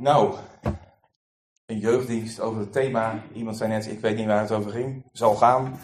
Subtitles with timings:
[0.00, 0.34] Nou,
[1.66, 3.22] een jeugddienst over het thema.
[3.32, 5.04] Iemand zei net, ik weet niet waar het over ging.
[5.12, 5.80] Zal gaan.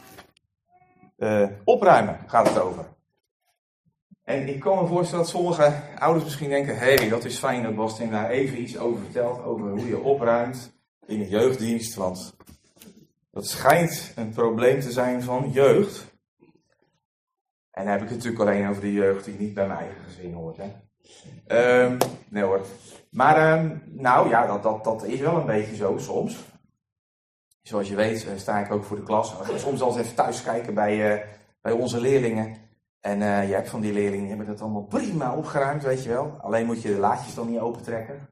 [1.16, 2.84] Eh, opruimen gaat het over.
[4.22, 7.62] En ik kan me voorstellen dat sommige ouders misschien denken: hé, hey, dat is fijn
[7.62, 9.42] dat Bastien daar even iets over vertelt.
[9.42, 10.72] Over hoe je opruimt
[11.06, 11.94] in een jeugddienst.
[11.94, 12.36] Want
[13.30, 16.14] dat schijnt een probleem te zijn van jeugd.
[17.70, 20.04] En dan heb ik het natuurlijk alleen over de jeugd die niet bij mijn eigen
[20.04, 20.56] gezin hoort.
[20.56, 20.72] Hè.
[21.84, 21.98] Um,
[22.28, 22.66] nee hoor.
[23.16, 26.44] Maar um, nou ja, dat, dat, dat is wel een beetje zo soms.
[27.62, 29.34] Zoals je weet uh, sta ik ook voor de klas.
[29.54, 31.22] Soms eens even thuis kijken bij, uh,
[31.60, 32.56] bij onze leerlingen.
[33.00, 36.08] En uh, je hebt van die leerlingen, die hebben dat allemaal prima opgeruimd, weet je
[36.08, 36.36] wel.
[36.40, 38.28] Alleen moet je de laadjes dan niet opentrekken.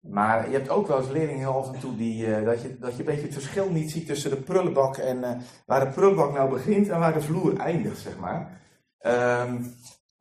[0.00, 2.98] Maar je hebt ook wel eens leerlingen af en toe die, dat, je, dat je
[2.98, 6.88] een beetje het verschil niet ziet tussen de prullenbak en waar de prullenbak nou begint
[6.88, 8.60] en waar de vloer eindigt, zeg maar.
[9.46, 9.74] Um,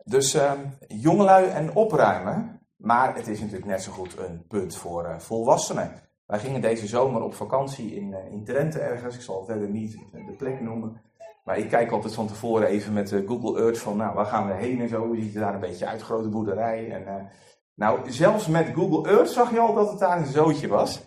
[0.03, 0.51] dus uh,
[0.87, 2.61] jongelui en opruimen.
[2.83, 5.91] Maar het is natuurlijk net zo goed een punt voor uh, volwassenen.
[6.25, 9.15] Wij gingen deze zomer op vakantie in, uh, in Drenthe ergens.
[9.15, 11.01] Ik zal verder niet de plek noemen.
[11.43, 14.53] Maar ik kijk altijd van tevoren even met Google Earth van, nou, waar gaan we
[14.53, 15.05] heen en zo.
[15.05, 16.91] Hoe ziet daar een beetje uit, grote boerderij.
[16.91, 17.29] En,
[17.75, 21.03] nou, zelfs met Google Earth zag je al dat het daar een zootje was.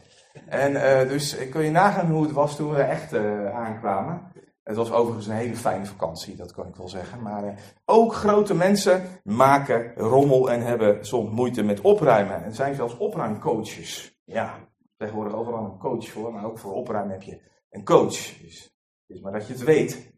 [0.47, 0.73] En
[1.09, 3.17] dus kun je nagaan hoe het was toen we echt
[3.53, 4.33] aankwamen.
[4.67, 7.23] Het was overigens een hele fijne vakantie, dat kan ik wel zeggen.
[7.23, 12.45] Maar uh, ook grote mensen maken rommel en hebben soms moeite met opruimen.
[12.45, 14.21] En zijn zelfs opruimcoaches.
[14.25, 14.59] Ja,
[14.97, 18.39] tegenwoordig overal een coach voor, maar ook voor opruimen heb je een coach.
[18.43, 20.13] Dus, dus maar dat je het weet.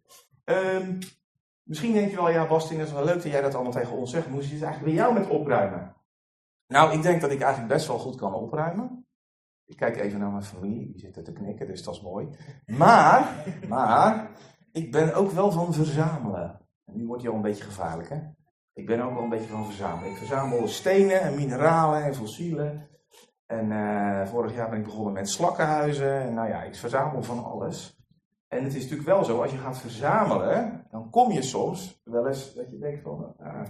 [0.44, 0.98] Um,
[1.62, 3.96] misschien denk je wel, ja Bastien, het is wel leuk dat jij dat allemaal tegen
[3.96, 4.26] ons zegt.
[4.26, 5.96] Hoe zit het eigenlijk bij jou met opruimen?
[6.66, 9.07] Nou, ik denk dat ik eigenlijk best wel goed kan opruimen.
[9.68, 12.28] Ik kijk even naar mijn familie, die zitten te knikken, dus dat is mooi.
[12.66, 14.30] Maar, maar,
[14.72, 16.60] ik ben ook wel van verzamelen.
[16.84, 18.18] En nu wordt hij al een beetje gevaarlijk, hè?
[18.72, 20.10] Ik ben ook wel een beetje van verzamelen.
[20.10, 22.88] Ik verzamel stenen en mineralen en fossielen.
[23.46, 26.20] En uh, vorig jaar ben ik begonnen met slakkenhuizen.
[26.20, 27.98] En nou ja, ik verzamel van alles.
[28.48, 32.26] En het is natuurlijk wel zo, als je gaat verzamelen, dan kom je soms wel
[32.26, 33.62] eens dat je denkt van, uh,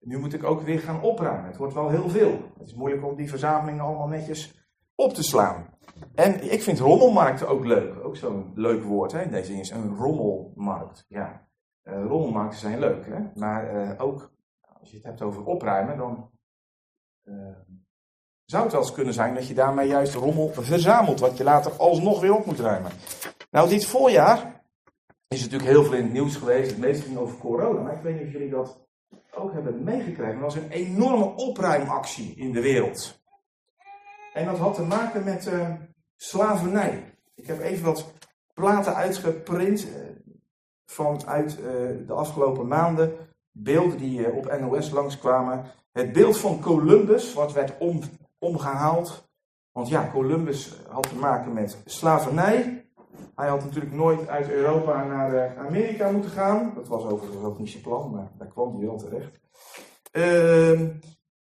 [0.00, 1.46] nu moet ik ook weer gaan opruimen.
[1.46, 2.32] Het wordt wel heel veel.
[2.58, 4.59] Het is moeilijk om die verzamelingen allemaal netjes
[5.00, 5.68] op te slaan.
[6.14, 8.04] En ik vind rommelmarkten ook leuk.
[8.04, 11.04] Ook zo'n leuk woord hè, deze is een rommelmarkt.
[11.08, 11.46] Ja,
[11.84, 13.18] uh, rommelmarkten zijn leuk, hè?
[13.34, 14.32] maar uh, ook
[14.80, 16.30] als je het hebt over opruimen, dan
[17.24, 17.34] uh,
[18.44, 21.72] zou het wel eens kunnen zijn dat je daarmee juist rommel verzamelt, wat je later
[21.72, 22.90] alsnog weer op moet ruimen.
[23.50, 24.62] Nou, dit voorjaar
[25.28, 26.70] is natuurlijk heel veel in het nieuws geweest.
[26.70, 28.88] Het meeste ging over corona, maar ik weet niet of jullie dat
[29.34, 30.34] ook hebben meegekregen.
[30.34, 33.19] Er was een enorme opruimactie in de wereld.
[34.32, 35.68] En dat had te maken met uh,
[36.16, 37.14] slavernij.
[37.34, 38.12] Ik heb even wat
[38.54, 39.92] platen uitgeprint uh,
[40.84, 41.66] vanuit uh,
[42.06, 43.12] de afgelopen maanden.
[43.50, 45.64] Beelden die op NOS langskwamen.
[45.92, 48.00] Het beeld van Columbus, wat werd om,
[48.38, 49.28] omgehaald.
[49.72, 52.84] Want ja, Columbus had te maken met slavernij.
[53.34, 56.72] Hij had natuurlijk nooit uit Europa naar Amerika moeten gaan.
[56.74, 59.40] Dat was overigens ook niet zijn plan, maar daar kwam hij wel terecht.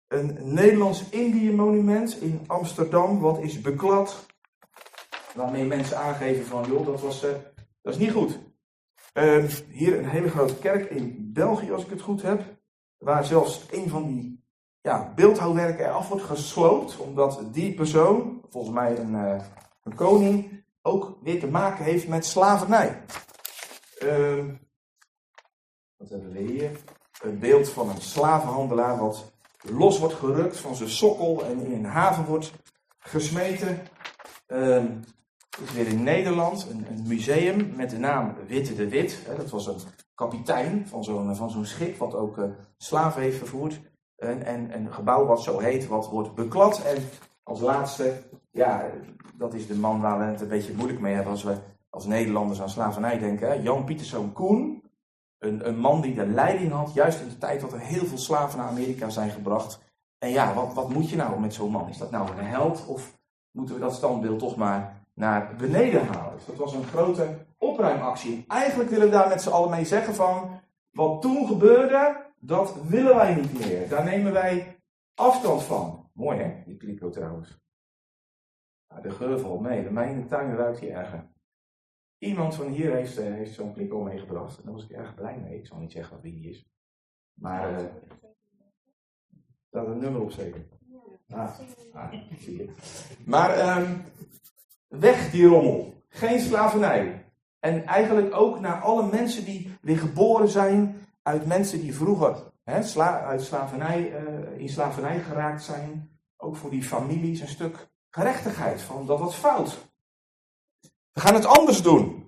[0.09, 4.25] Een Nederlands-Indië-monument in Amsterdam, wat is beklad.
[5.35, 7.31] Waarmee mensen aangeven van, joh, dat, was, uh,
[7.81, 8.39] dat is niet goed.
[9.13, 12.41] Uh, hier een hele grote kerk in België, als ik het goed heb.
[12.97, 14.43] Waar zelfs een van die
[14.81, 16.97] ja, beeldhouwwerken eraf wordt gesloopt.
[16.97, 19.41] Omdat die persoon, volgens mij een, uh,
[19.83, 23.03] een koning, ook weer te maken heeft met slavernij.
[23.97, 24.55] Ehm,
[25.97, 26.71] wat hebben we hier?
[27.21, 29.31] Een beeld van een slavenhandelaar wat
[29.61, 32.53] los wordt gerukt van zijn sokkel en in een haven wordt
[32.99, 33.79] gesmeten.
[34.47, 34.83] Uh,
[35.61, 39.23] is weer in Nederland een, een, museum met de naam Witte de Wit.
[39.25, 39.79] Hè, dat was een
[40.15, 42.45] kapitein van zo'n van zo'n schip wat ook uh,
[42.77, 43.79] slaven heeft vervoerd.
[44.15, 46.83] En, en, een gebouw wat zo heet, wat wordt beklad.
[46.83, 46.97] En
[47.43, 48.21] als laatste,
[48.51, 48.85] ja,
[49.37, 51.55] dat is de man waar we het een beetje moeilijk mee hebben als we
[51.89, 53.47] als Nederlanders aan slavernij denken.
[53.47, 53.53] Hè.
[53.53, 54.68] Jan Pieterszoon Koen,
[55.39, 58.17] een, een, man die de leiding had, juist in de tijd dat er heel veel
[58.17, 59.79] slaven naar Amerika zijn gebracht.
[60.17, 61.89] En ja, wat, wat moet je nou met zo'n man?
[61.89, 63.17] Is dat nou een held of
[63.51, 66.35] moeten we dat standbeeld toch maar naar beneden halen?
[66.35, 68.45] Dus dat was een grote opruimactie.
[68.47, 70.59] Eigenlijk willen we daar met z'n allen mee zeggen van,
[70.91, 73.89] wat toen gebeurde, dat willen wij niet meer.
[73.89, 74.79] Daar nemen wij
[75.15, 76.09] afstand van.
[76.13, 77.57] Mooi hè, die kliko trouwens.
[79.01, 79.81] de geur valt mee.
[79.81, 81.27] Bij mij in de tuin ruikt hij erger.
[82.19, 84.57] Iemand van hier heeft, uh, heeft zo'n kliko meegebracht.
[84.57, 85.57] En daar was ik erg blij mee.
[85.57, 86.65] Ik zal niet zeggen wie die is.
[87.33, 87.87] Maar uh,
[89.67, 90.67] staat een nummer op zeker.
[91.29, 91.59] Ah,
[91.93, 92.71] ah zie je.
[93.25, 94.03] Maar um,
[94.87, 96.03] weg die rommel.
[96.07, 97.25] Geen slavernij.
[97.59, 102.83] En eigenlijk ook naar alle mensen die weer geboren zijn uit mensen die vroeger hè,
[102.83, 106.09] sla uit slavernij, uh, in slavernij geraakt zijn.
[106.37, 108.81] ook voor die families, een stuk gerechtigheid.
[108.81, 109.88] Van dat wat fout.
[111.11, 112.27] We gaan het anders doen.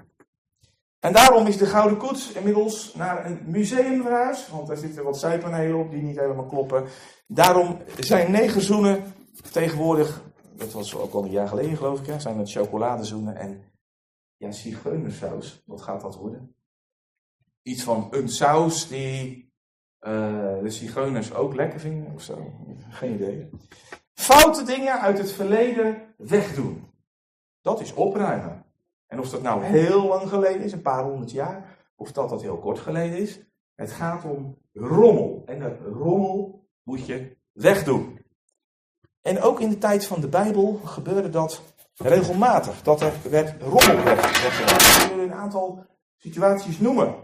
[0.99, 4.49] En daarom is de Gouden Koets inmiddels naar een museum verhuisd.
[4.49, 6.87] Want daar zitten wat zijpanelen op die niet helemaal kloppen.
[7.27, 9.13] Daarom zijn negerzoenen
[9.51, 10.23] tegenwoordig,
[10.55, 13.63] dat was ook al een jaar geleden geloof ik, hè, zijn het chocoladezoenen en
[14.37, 15.63] ja, zigeunersaus.
[15.65, 16.55] Wat gaat dat worden?
[17.61, 19.53] Iets van een saus die
[20.01, 22.53] uh, de zigeuners ook lekker vinden of zo.
[22.89, 23.49] Geen idee.
[24.13, 26.89] Foute dingen uit het verleden wegdoen.
[27.61, 28.65] Dat is opruimen.
[29.11, 32.41] En of dat nou heel lang geleden is, een paar honderd jaar, of dat dat
[32.41, 33.39] heel kort geleden is.
[33.75, 35.43] Het gaat om rommel.
[35.45, 38.19] En dat rommel moet je wegdoen.
[39.21, 41.61] En ook in de tijd van de Bijbel gebeurde dat
[41.95, 42.81] regelmatig.
[42.81, 45.03] Dat er werd rommel weggedaan.
[45.05, 45.85] Ik wil een aantal
[46.17, 47.15] situaties noemen.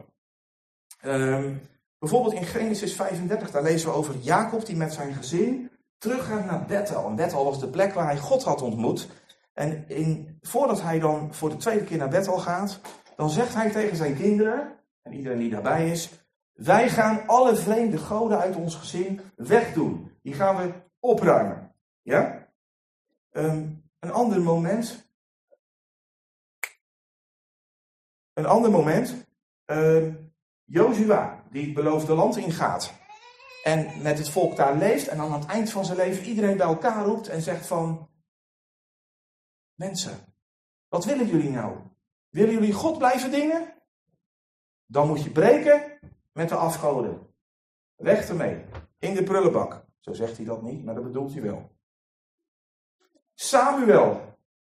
[1.06, 1.62] Um,
[2.00, 6.66] bijvoorbeeld in Genesis 35, daar lezen we over Jacob die met zijn gezin teruggaat naar
[6.66, 7.06] Bethel.
[7.06, 9.08] En Bethel was de plek waar hij God had ontmoet.
[9.58, 12.80] En voordat hij dan voor de tweede keer naar Bethel gaat,
[13.16, 16.10] dan zegt hij tegen zijn kinderen, en iedereen die daarbij is,
[16.54, 20.12] wij gaan alle vreemde goden uit ons gezin wegdoen.
[20.22, 21.76] Die gaan we opruimen.
[22.02, 22.48] Ja?
[23.32, 25.10] Um, een ander moment.
[28.34, 29.28] Een ander moment.
[29.66, 30.14] Uh,
[30.64, 32.94] Jozua, die het beloofde land ingaat.
[33.64, 35.08] En met het volk daar leeft.
[35.08, 38.10] En aan het eind van zijn leven iedereen bij elkaar roept en zegt van...
[39.78, 40.18] Mensen,
[40.88, 41.78] wat willen jullie nou?
[42.30, 43.74] Willen jullie God blijven dienen?
[44.86, 46.00] Dan moet je breken
[46.32, 47.28] met de afgoden.
[47.96, 48.66] Weg ermee.
[49.00, 49.86] In de prullenbak.
[50.00, 51.72] Zo zegt hij dat niet, maar dat bedoelt hij wel.
[53.34, 54.22] Samuel,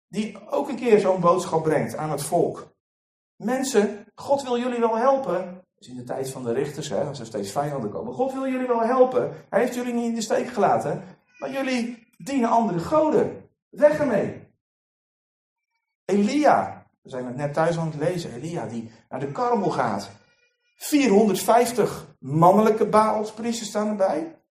[0.09, 2.75] die ook een keer zo'n boodschap brengt aan het volk.
[3.37, 5.65] Mensen, God wil jullie wel helpen.
[5.79, 8.15] Dus in de tijd van de richters, hè, als er steeds vijanden komen.
[8.15, 9.47] God wil jullie wel helpen.
[9.51, 11.05] Hij heeft jullie niet in de steek gelaten.
[11.39, 13.49] Maar jullie dienen andere goden.
[13.69, 14.40] Weg ermee.
[16.11, 18.33] Elia, we zijn het net thuis aan het lezen.
[18.33, 20.11] Elia die naar de karmel gaat.
[20.77, 24.43] 450 mannelijke Baalspriesters staan erbij.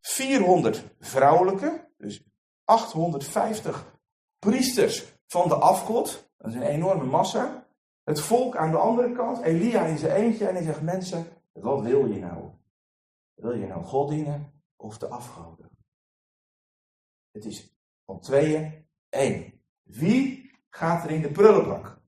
[0.00, 1.88] 400 vrouwelijke.
[1.96, 2.24] Dus
[2.64, 3.98] 850
[4.38, 6.30] priesters van de afgod.
[6.38, 7.66] Dat is een enorme massa.
[8.04, 11.82] Het volk aan de andere kant, Elia in zijn eentje en hij zegt: Mensen, wat
[11.82, 12.50] wil je nou?
[13.34, 15.70] Wil je nou God dienen of de afgoden?
[17.30, 19.60] Het is van tweeën één.
[19.82, 20.43] Wie
[20.76, 22.00] gaat er in de prullenbak?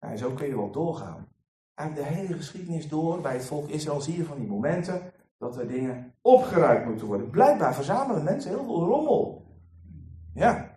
[0.00, 1.28] Nou, zo kun je wel doorgaan.
[1.74, 5.56] En de hele geschiedenis door bij het volk Israël zie je van die momenten dat
[5.56, 7.30] er dingen opgeruimd moeten worden.
[7.30, 9.46] Blijkbaar verzamelen mensen heel veel rommel.
[10.34, 10.76] Ja.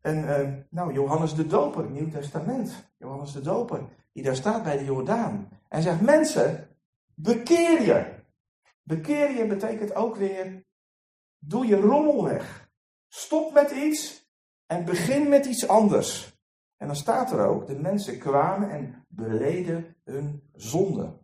[0.00, 2.92] En uh, nou, Johannes de Doper, Nieuw Testament.
[2.98, 5.48] Johannes de Doper, die daar staat bij de Jordaan.
[5.68, 6.68] En zegt, mensen,
[7.14, 8.14] bekeer je.
[8.82, 10.64] Bekeer je betekent ook weer,
[11.38, 12.70] doe je rommel weg.
[13.08, 14.21] Stop met iets
[14.72, 16.40] en begin met iets anders.
[16.76, 21.18] En dan staat er ook, de mensen kwamen en beleden hun zonde.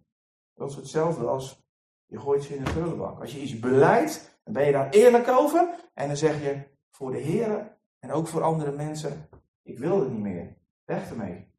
[0.54, 1.62] Dat is hetzelfde als
[2.06, 3.20] je gooit ze in de prullenbak.
[3.20, 5.90] Als je iets beleidt, dan ben je daar eerlijk over.
[5.94, 9.28] En dan zeg je voor de Heer en ook voor andere mensen:
[9.62, 10.56] Ik wil het niet meer.
[10.84, 11.52] Weg ermee.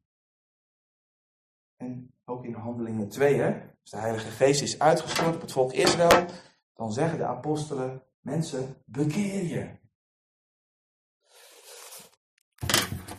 [1.76, 5.72] En ook in Handelingen 2, hè, als de Heilige Geest is uitgestort op het volk
[5.72, 6.26] Israël,
[6.74, 9.79] dan zeggen de apostelen: Mensen, bekeer je.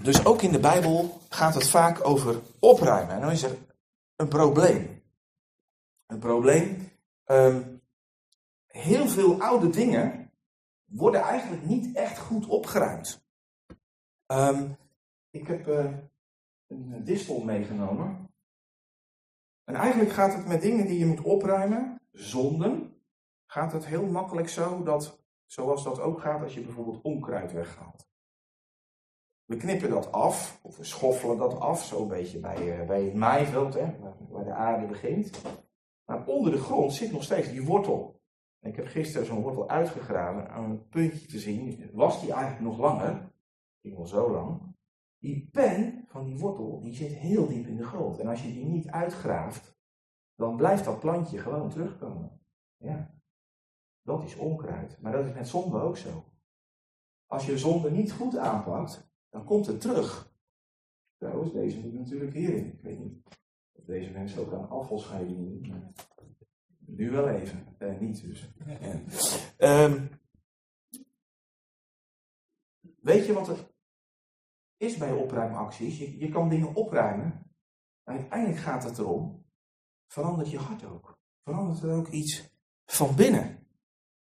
[0.03, 3.15] Dus ook in de Bijbel gaat het vaak over opruimen.
[3.15, 3.58] En dan is er
[4.15, 5.01] een probleem.
[6.08, 6.91] Een probleem
[7.31, 7.81] Um,
[8.67, 10.31] heel veel oude dingen
[10.86, 13.25] worden eigenlijk niet echt goed opgeruimd.
[14.27, 14.77] Um,
[15.29, 15.93] ik heb uh,
[16.67, 18.29] een distel meegenomen.
[19.63, 23.01] En eigenlijk gaat het met dingen die je moet opruimen, zonden,
[23.46, 28.10] gaat het heel makkelijk zo dat, zoals dat ook gaat als je bijvoorbeeld onkruid weghaalt.
[29.51, 33.03] We knippen dat af, of we schoffelen dat af, zo een beetje bij, uh, bij
[33.03, 33.96] het maaiveld, hè,
[34.29, 35.41] waar de aarde begint.
[36.05, 38.22] Maar onder de grond zit nog steeds die wortel.
[38.62, 41.89] ik heb gisteren zo'n wortel uitgegraven aan een puntje te zien.
[41.93, 43.31] Was die eigenlijk nog langer?
[43.81, 44.75] Ik wel zo lang.
[45.17, 48.20] Die pen van die wortel, die zit heel diep in de grond.
[48.20, 49.77] En als je die niet uitgraaft,
[50.36, 52.41] dan blijft dat plantje gewoon terugkomen.
[52.77, 53.13] Ja.
[54.01, 55.01] Dat is onkruid.
[55.01, 56.24] Maar dat is met zonde ook zo.
[57.25, 60.33] Als je zonde niet goed aanpakt, dan komt het terug.
[61.17, 62.65] Trouwens, deze moet natuurlijk hierin.
[62.65, 63.21] Ik weet niet
[63.85, 65.93] deze mensen ook aan afvalscheidingen doen.
[66.85, 68.50] Nu wel even, eh, niet dus.
[69.57, 70.09] Um,
[73.01, 73.69] weet je wat er
[74.77, 75.97] is bij opruimacties?
[75.97, 77.53] Je, je kan dingen opruimen.
[78.03, 79.45] Maar uiteindelijk gaat het erom,
[80.07, 81.19] verandert je hart ook.
[81.43, 82.50] Verandert er ook iets
[82.85, 83.67] van binnen.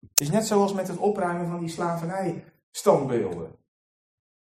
[0.00, 3.58] Het is net zoals met het opruimen van die slavernij-standbeelden.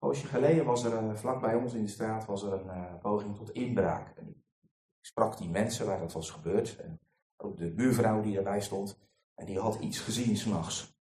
[0.04, 3.00] Poosje geleden was er, uh, vlak bij ons in de straat, was er een uh,
[3.00, 4.18] poging tot inbraak.
[4.18, 6.78] Ik sprak die mensen waar dat was gebeurd.
[6.78, 7.00] En
[7.38, 9.00] ook de buurvrouw die erbij stond.
[9.36, 10.98] En die had iets gezien s'nachts.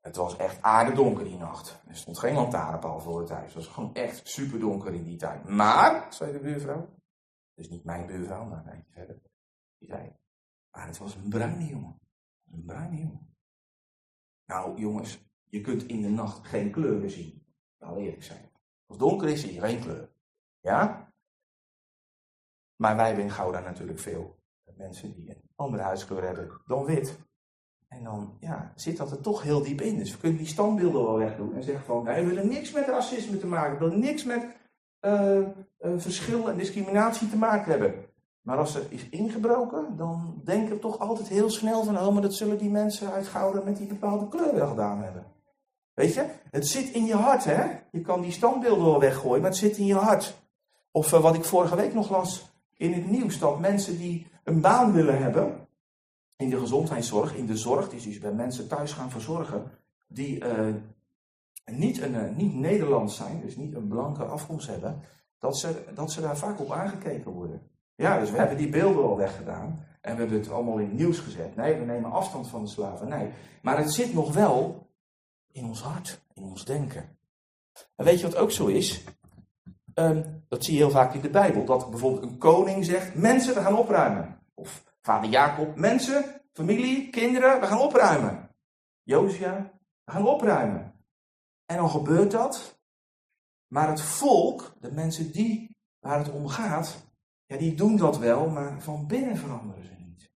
[0.00, 1.82] Het was echt aardedonker die nacht.
[1.86, 3.54] Er stond geen lantaarnpaal voor het huis.
[3.54, 5.48] Het was gewoon echt super donker in die tijd.
[5.48, 6.94] Maar, zei de buurvrouw,
[7.54, 9.22] dus niet mijn buurvrouw, maar een eindje verder.
[9.78, 10.16] Die zei,
[10.70, 12.00] maar het was een bruine jongen.
[12.50, 13.36] Een bruine jongen.
[14.46, 17.41] Nou jongens, je kunt in de nacht geen kleuren zien.
[17.82, 18.50] Laten eerlijk zijn.
[18.86, 20.08] Als donker is, zie je geen kleur.
[20.60, 21.12] Ja?
[22.76, 24.36] Maar wij hebben in Gouda natuurlijk veel
[24.76, 27.18] mensen die een andere huidskleur hebben dan wit.
[27.88, 29.98] En dan ja, zit dat er toch heel diep in.
[29.98, 33.38] Dus we kunnen die standbeelden wel wegdoen en zeggen van wij willen niks met racisme
[33.38, 34.56] te maken, we willen niks met
[35.00, 35.48] uh,
[35.96, 37.94] verschil en discriminatie te maken hebben.
[38.40, 42.22] Maar als er is ingebroken, dan denken we toch altijd heel snel van, oh, maar
[42.22, 45.24] dat zullen die mensen uit Gouda met die bepaalde kleur wel gedaan hebben.
[45.94, 47.64] Weet je, het zit in je hart, hè?
[47.90, 50.34] Je kan die standbeelden wel weggooien, maar het zit in je hart.
[50.90, 54.60] Of uh, wat ik vorige week nog las in het nieuws, dat mensen die een
[54.60, 55.66] baan willen hebben,
[56.36, 59.70] in de gezondheidszorg, in de zorg, die dus bij mensen thuis gaan verzorgen,
[60.06, 60.74] die uh,
[61.64, 65.00] niet, een, uh, niet Nederlands zijn, dus niet een blanke afkomst hebben,
[65.38, 67.62] dat ze, dat ze daar vaak op aangekeken worden.
[67.94, 70.98] Ja, dus we hebben die beelden al weggedaan en we hebben het allemaal in het
[70.98, 71.56] nieuws gezet.
[71.56, 73.32] Nee, we nemen afstand van de slavernij.
[73.62, 74.86] Maar het zit nog wel
[75.52, 77.16] in ons hart, in ons denken.
[77.96, 79.04] En weet je wat ook zo is?
[79.94, 81.64] Um, dat zie je heel vaak in de Bijbel.
[81.64, 84.38] Dat bijvoorbeeld een koning zegt: Mensen, we gaan opruimen.
[84.54, 88.50] Of vader Jacob: Mensen, familie, kinderen, we gaan opruimen.
[89.02, 89.72] Josia,
[90.04, 90.94] we gaan opruimen.
[91.66, 92.80] En dan gebeurt dat.
[93.66, 96.96] Maar het volk, de mensen die, waar het om gaat,
[97.46, 100.30] ja, die doen dat wel, maar van binnen veranderen ze niet.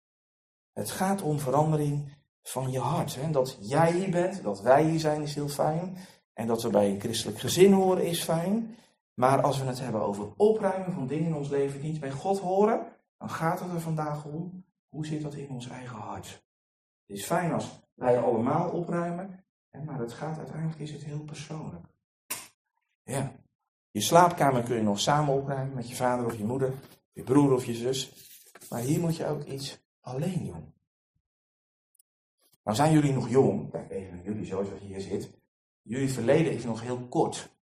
[0.73, 2.15] Het gaat om verandering
[2.48, 3.14] van je hart.
[3.14, 3.30] Hè?
[3.30, 5.96] Dat jij hier bent, dat wij hier zijn, is heel fijn.
[6.32, 8.76] En dat we bij een christelijk gezin horen, is fijn.
[9.14, 12.10] Maar als we het hebben over opruimen van dingen in ons leven die niet bij
[12.10, 12.86] God horen,
[13.18, 16.26] dan gaat het er vandaag om, hoe zit dat in ons eigen hart?
[17.06, 19.44] Het is fijn als wij allemaal opruimen,
[19.84, 21.86] maar het gaat uiteindelijk, is het heel persoonlijk.
[23.02, 23.32] Ja.
[23.90, 26.74] Je slaapkamer kun je nog samen opruimen met je vader of je moeder,
[27.12, 28.12] je broer of je zus.
[28.70, 30.75] Maar hier moet je ook iets alleen doen.
[32.66, 35.30] Nou zijn jullie nog jong, kijk even naar jullie zoals je hier zit.
[35.82, 37.56] Jullie verleden is nog heel kort.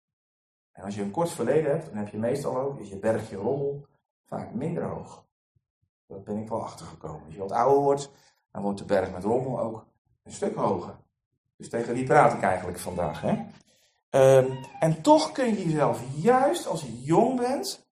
[0.71, 3.35] En als je een kort verleden hebt, dan heb je meestal ook, is je bergje
[3.35, 3.85] rommel
[4.25, 5.25] vaak minder hoog.
[6.07, 7.25] Dat ben ik wel achtergekomen.
[7.25, 8.11] Als je wat ouder wordt,
[8.51, 9.85] dan wordt de berg met rommel ook
[10.23, 10.95] een stuk hoger.
[11.55, 13.21] Dus tegen wie praat ik eigenlijk vandaag?
[13.21, 13.45] Hè?
[14.37, 17.87] Um, en toch kun je jezelf juist als je jong bent,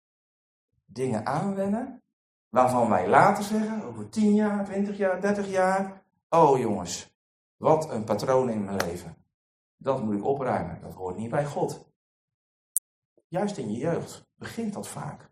[0.84, 2.02] dingen aanwennen,
[2.49, 6.03] waarvan wij later zeggen, over 10 jaar, 20 jaar, 30 jaar,
[6.34, 7.14] oh jongens,
[7.56, 9.16] wat een patroon in mijn leven.
[9.76, 11.92] Dat moet ik opruimen, dat hoort niet bij God.
[13.28, 15.30] Juist in je jeugd begint dat vaak.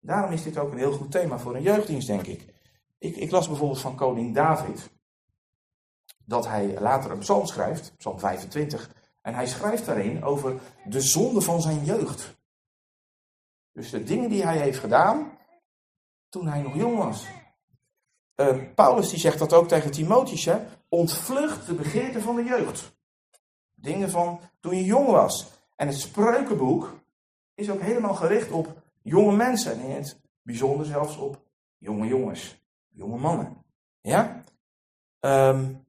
[0.00, 2.54] Daarom is dit ook een heel goed thema voor een jeugddienst, denk ik.
[2.98, 4.90] Ik, ik las bijvoorbeeld van koning David
[6.24, 11.40] dat hij later een psalm schrijft, psalm 25, en hij schrijft daarin over de zonde
[11.40, 12.38] van zijn jeugd.
[13.72, 15.38] Dus de dingen die hij heeft gedaan
[16.28, 17.26] toen hij nog jong was.
[18.40, 20.58] Uh, Paulus die zegt dat ook tegen Timotheus, hè?
[20.88, 22.92] ontvlucht de begeerte van de jeugd.
[23.74, 25.50] Dingen van toen je jong was.
[25.76, 27.00] En het spreukenboek
[27.54, 29.72] is ook helemaal gericht op jonge mensen.
[29.72, 31.42] En in het bijzonder zelfs op
[31.78, 33.64] jonge jongens, jonge mannen.
[34.00, 34.44] Ja?
[35.20, 35.86] Um,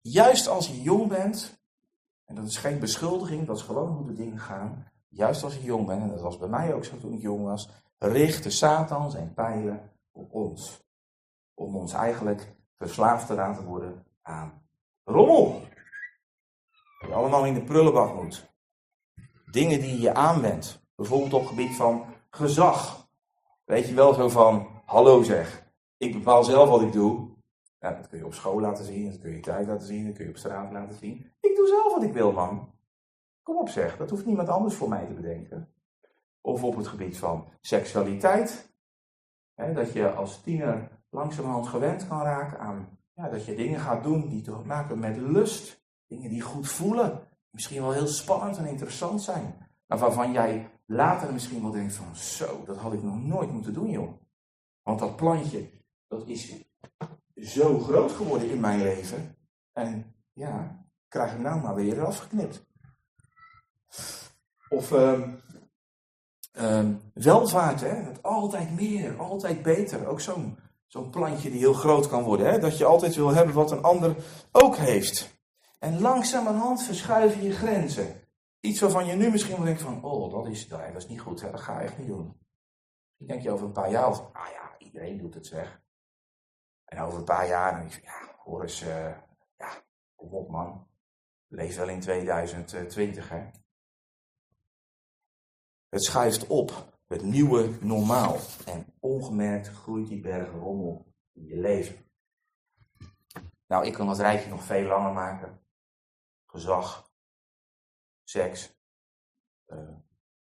[0.00, 1.60] juist als je jong bent,
[2.24, 4.86] en dat is geen beschuldiging, dat is gewoon hoe de dingen gaan.
[5.08, 7.44] Juist als je jong bent, en dat was bij mij ook zo toen ik jong
[7.44, 7.68] was,
[7.98, 10.86] richtte Satan zijn pijlen op ons.
[11.58, 14.62] Om ons eigenlijk verslaafd te laten worden aan
[15.04, 15.62] rommel.
[17.00, 18.50] Die allemaal in de prullenbak moet.
[19.50, 20.86] Dingen die je aanwendt.
[20.94, 23.08] Bijvoorbeeld op gebied van gezag.
[23.64, 27.28] Weet je wel zo van, hallo zeg, ik bepaal zelf wat ik doe.
[27.78, 30.24] Dat kun je op school laten zien, dat kun je thuis laten zien, dat kun
[30.24, 31.32] je op straat laten zien.
[31.40, 32.72] Ik doe zelf wat ik wil, man.
[33.42, 35.72] Kom op zeg, dat hoeft niemand anders voor mij te bedenken.
[36.40, 38.72] Of op het gebied van seksualiteit.
[39.54, 44.02] Hè, dat je als tiener langzamerhand gewend kan raken aan ja, dat je dingen gaat
[44.02, 45.82] doen die te maken met lust.
[46.06, 47.20] Dingen die goed voelen.
[47.50, 49.54] Misschien wel heel spannend en interessant zijn.
[49.86, 53.72] Maar waarvan jij later misschien wel denkt van zo, dat had ik nog nooit moeten
[53.72, 54.12] doen joh.
[54.82, 55.70] Want dat plantje,
[56.08, 56.54] dat is
[57.34, 59.36] zo groot geworden in mijn leven.
[59.72, 62.66] En ja, krijg hem nou maar weer afgeknipt.
[64.68, 65.40] Of um,
[66.52, 68.20] um, welvaart, hè?
[68.22, 70.06] Altijd meer, altijd beter.
[70.06, 72.50] Ook zo'n zo'n plantje die heel groot kan worden.
[72.50, 72.58] Hè?
[72.58, 74.16] Dat je altijd wil hebben wat een ander
[74.52, 75.36] ook heeft.
[75.78, 78.20] En langzamerhand verschuiven je grenzen.
[78.60, 81.50] Iets waarvan je nu misschien denkt van, oh, dat is, dat is niet goed, hè?
[81.50, 82.36] dat ga ik niet doen.
[83.16, 85.80] Ik denk je over een paar jaar, ah ja, iedereen doet het zeg.
[86.84, 89.16] En over een paar jaar, dan je, ja, hoor eens, uh,
[89.56, 89.82] ja,
[90.14, 90.86] kom op man.
[91.48, 93.50] Leef wel in 2020, hè.
[95.88, 98.36] Het schuift op, het nieuwe normaal.
[98.66, 101.96] En ongemerkt groeit die berg rommel in je leven.
[103.66, 105.60] Nou, ik kan het rijtje nog veel langer maken.
[106.46, 107.10] Gezag,
[108.24, 108.76] seks,
[109.66, 109.78] uh,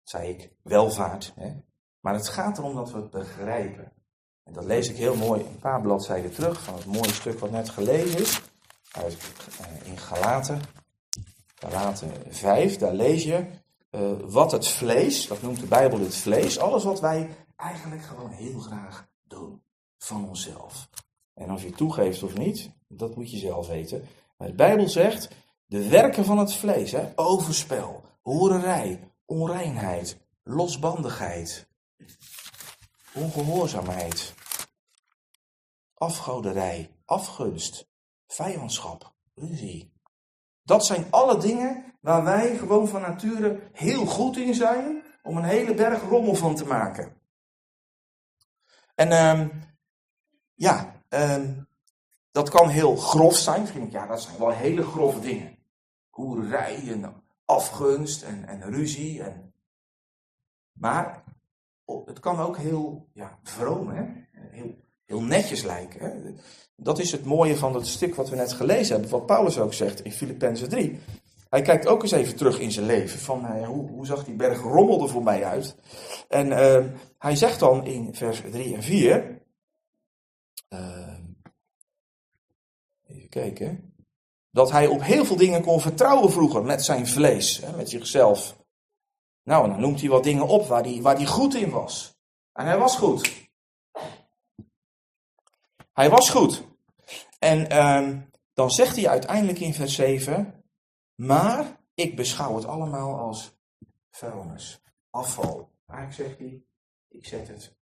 [0.02, 1.32] zei ik, welvaart.
[1.34, 1.62] Hè?
[2.00, 3.92] Maar het gaat erom dat we het begrijpen.
[4.42, 7.50] En dat lees ik heel mooi een paar bladzijden terug van het mooie stuk wat
[7.50, 8.42] net gelezen is.
[8.98, 10.60] Uh, in Galaten,
[11.54, 13.61] Galaten 5, daar lees je
[13.92, 18.30] uh, wat het vlees, dat noemt de Bijbel het vlees, alles wat wij eigenlijk gewoon
[18.30, 19.62] heel graag doen
[19.98, 20.88] van onszelf.
[21.34, 24.08] En of je toegeeft of niet, dat moet je zelf weten.
[24.36, 25.28] Maar de Bijbel zegt,
[25.66, 31.68] de werken van het vlees, hè, overspel, hoererij, onreinheid, losbandigheid,
[33.14, 34.34] ongehoorzaamheid,
[35.94, 37.88] afgoderij, afgunst,
[38.26, 39.91] vijandschap, ruzie.
[40.62, 45.44] Dat zijn alle dingen waar wij gewoon van nature heel goed in zijn om een
[45.44, 47.20] hele berg rommel van te maken.
[48.94, 49.50] En um,
[50.54, 51.68] ja, um,
[52.30, 53.60] dat kan heel grof zijn.
[53.60, 55.58] Misschien ja, dat zijn wel hele grove dingen.
[56.10, 59.22] Hoerij en afgunst en, en ruzie.
[59.22, 59.54] En...
[60.72, 61.24] Maar
[62.04, 64.04] het kan ook heel ja, vroom, hè?
[64.32, 64.81] Heel,
[65.12, 66.00] heel netjes lijken.
[66.00, 66.32] Hè?
[66.76, 69.72] Dat is het mooie van het stuk wat we net gelezen hebben, wat Paulus ook
[69.74, 71.00] zegt in Filippenzen 3.
[71.48, 73.18] Hij kijkt ook eens even terug in zijn leven.
[73.18, 75.76] Van uh, hoe, hoe, zag die berg rommelde voor mij uit?
[76.28, 76.84] En uh,
[77.18, 79.40] hij zegt dan in vers 3 en 4.
[80.68, 81.22] Uh, ehm,
[83.06, 83.94] even kijken.
[84.50, 88.56] Dat hij op heel veel dingen kon vertrouwen vroeger met zijn vlees, hè, met zichzelf.
[89.42, 92.20] Nou, dan noemt hij wat dingen op waar hij, waar hij goed in was.
[92.52, 93.41] En hij was goed.
[95.92, 96.68] Hij was goed.
[97.38, 98.20] En ehm,
[98.52, 100.64] dan zegt hij uiteindelijk in vers 7,
[101.14, 103.58] maar ik beschouw het allemaal als
[104.10, 105.70] vuilnis, afval.
[105.86, 106.64] Eigenlijk zegt hij,
[107.08, 107.76] ik zet het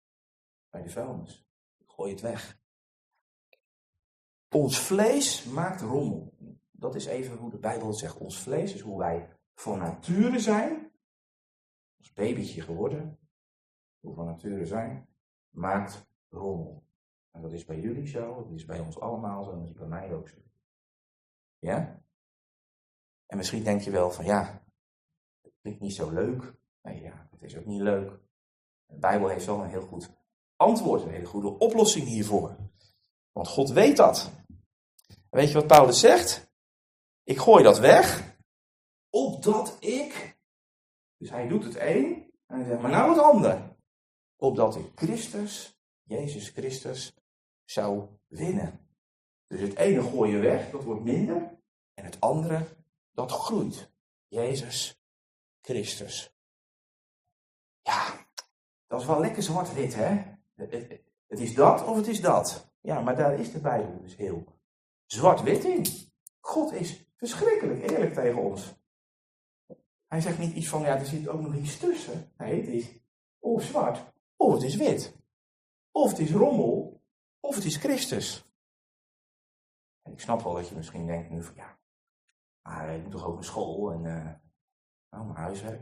[0.71, 1.47] bij de vuilnis.
[1.79, 2.59] Ik gooi het weg.
[4.51, 6.35] Ons vlees maakt rommel.
[6.71, 8.17] Dat is even hoe de Bijbel het zegt.
[8.17, 10.93] Ons vlees is hoe wij van nature zijn
[11.99, 13.19] als babytje geworden,
[14.01, 15.09] hoe van nature zijn,
[15.51, 16.86] maakt rommel.
[17.37, 19.75] En dat is bij jullie zo, dat is bij ons allemaal zo, en dat is
[19.75, 20.37] bij mij ook zo.
[21.59, 22.03] Ja?
[23.27, 24.65] En misschien denk je wel van ja,
[25.43, 26.55] het klinkt niet zo leuk.
[26.83, 28.11] Nee, ja, het is ook niet leuk.
[28.87, 30.11] De Bijbel heeft wel een heel goed
[30.57, 32.57] antwoord, een hele goede oplossing hiervoor.
[33.33, 34.31] Want God weet dat.
[35.31, 36.55] Weet je wat Paulus zegt?
[37.23, 38.37] Ik gooi dat weg,
[39.11, 40.37] opdat ik
[41.17, 43.77] dus hij doet het een en hij zegt, maar nou het ander.
[44.37, 47.15] Opdat ik Christus, Jezus Christus,
[47.67, 48.81] zou winnen.
[49.47, 51.59] Dus het ene gooi je weg, dat wordt minder.
[51.95, 52.67] En het andere,
[53.13, 53.91] dat groeit.
[54.29, 55.01] Jezus
[55.61, 56.35] Christus.
[57.83, 58.27] Ja,
[58.87, 60.23] dat is wel lekker zwart-wit, hè?
[61.27, 62.71] Het, is dat of het is dat.
[62.81, 64.45] Ja, maar daar is de Bijbel dus heel
[65.07, 65.87] zwart-wit in.
[66.41, 68.75] God is verschrikkelijk eerlijk tegen ons.
[70.07, 72.33] Hij zegt niet iets van, ja, er zit ook nog iets tussen.
[72.37, 72.89] Nee, het is
[73.39, 75.15] of zwart, of het is wit.
[75.91, 76.76] Of het is rommel,
[77.47, 78.45] of het is Christus.
[80.03, 81.79] En ik snap wel dat je misschien denkt nu van, ja,
[82.63, 84.31] maar ik moet toch ook naar school en, uh,
[85.11, 85.81] nou, mijn huiswerk.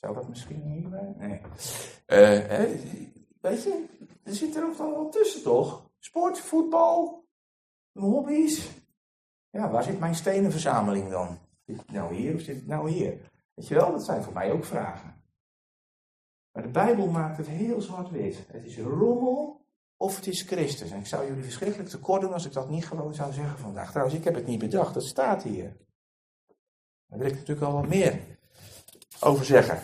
[0.00, 1.40] Zou dat misschien niet Nee.
[2.06, 2.80] Uh,
[3.40, 3.84] weet je,
[4.22, 5.90] er zit er ook dan wel tussen, toch?
[5.98, 7.24] Sport, voetbal,
[7.92, 8.70] hobby's.
[9.50, 11.38] Ja, waar zit mijn stenenverzameling dan?
[11.64, 13.30] Zit het nou hier of zit het nou hier?
[13.54, 15.24] Weet je wel, dat zijn voor mij ook vragen.
[16.52, 18.46] Maar de Bijbel maakt het heel zwart-wit.
[18.48, 19.65] Het is rommel
[19.96, 20.90] of het is Christus.
[20.90, 23.90] En ik zou jullie verschrikkelijk tekort doen als ik dat niet gewoon zou zeggen vandaag.
[23.90, 25.76] Trouwens, ik heb het niet bedacht, dat staat hier.
[27.06, 28.20] Daar wil ik natuurlijk al wat meer
[29.20, 29.80] over zeggen.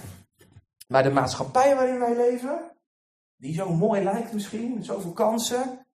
[0.88, 2.72] Maar de maatschappij waarin wij leven,
[3.36, 5.86] die zo mooi lijkt misschien, met zoveel kansen,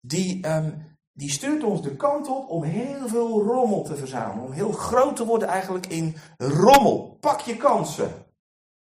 [0.00, 4.44] die, um, die stuurt ons de kant op om heel veel rommel te verzamelen.
[4.44, 7.16] Om heel groot te worden eigenlijk in rommel.
[7.20, 8.26] Pak je kansen.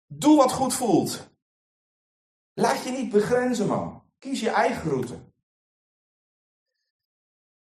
[0.05, 1.29] Doe wat goed voelt.
[2.53, 4.03] Laat je niet begrenzen, man.
[4.19, 5.19] Kies je eigen route.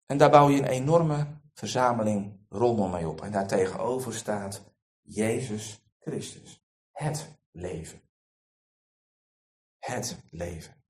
[0.06, 3.20] En daar bouw je een enorme verzameling rommel mee op.
[3.20, 6.64] En daartegenover staat Jezus Christus.
[6.90, 8.00] Het leven.
[9.78, 10.84] Het leven.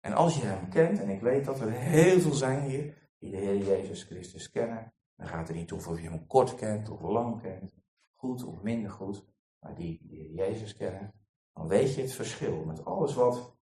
[0.00, 3.30] En als je hem kent, en ik weet dat er heel veel zijn hier die
[3.30, 6.88] de Heer Jezus Christus kennen, dan gaat het niet om of je hem kort kent
[6.88, 7.74] of lang kent,
[8.14, 9.24] goed of minder goed,
[9.58, 11.12] maar die de Heer Jezus kennen,
[11.52, 13.58] dan weet je het verschil met alles wat,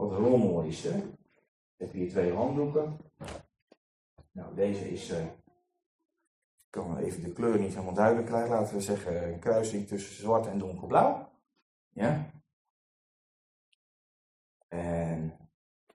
[0.00, 0.82] wat rommel is.
[0.82, 0.98] Hè?
[0.98, 2.98] Ik heb hier twee handdoeken.
[4.30, 8.80] Nou, deze is, uh, ik kan even de kleur niet helemaal duidelijk krijgen, laten we
[8.80, 11.32] zeggen een kruising tussen zwart en donkerblauw.
[11.88, 12.30] Ja?
[14.68, 15.48] En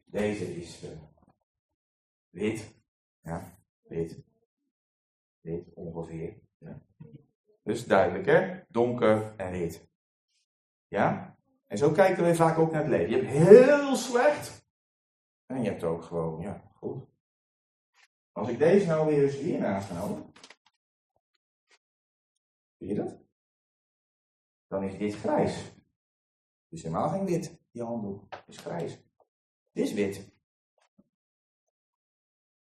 [0.04, 0.90] deze is uh,
[2.30, 2.74] wit.
[3.22, 4.24] Ja, wit.
[5.42, 6.40] Wit ongeveer.
[6.58, 6.82] Ja.
[7.64, 8.64] Dus duidelijk hè?
[8.68, 9.88] Donker en wit.
[10.88, 11.35] Ja?
[11.68, 13.10] En zo kijken we vaak ook naar het leven.
[13.10, 14.68] Je hebt heel slecht.
[15.46, 17.06] En je hebt ook gewoon, ja, goed.
[18.32, 20.22] Als ik deze nou weer eens hier naast hou.
[22.78, 23.18] Zie je dat?
[24.68, 25.74] Dan is dit grijs.
[26.68, 28.24] Dus helemaal geen wit, die handdoek.
[28.48, 29.00] Is grijs.
[29.72, 30.34] Dit is wit.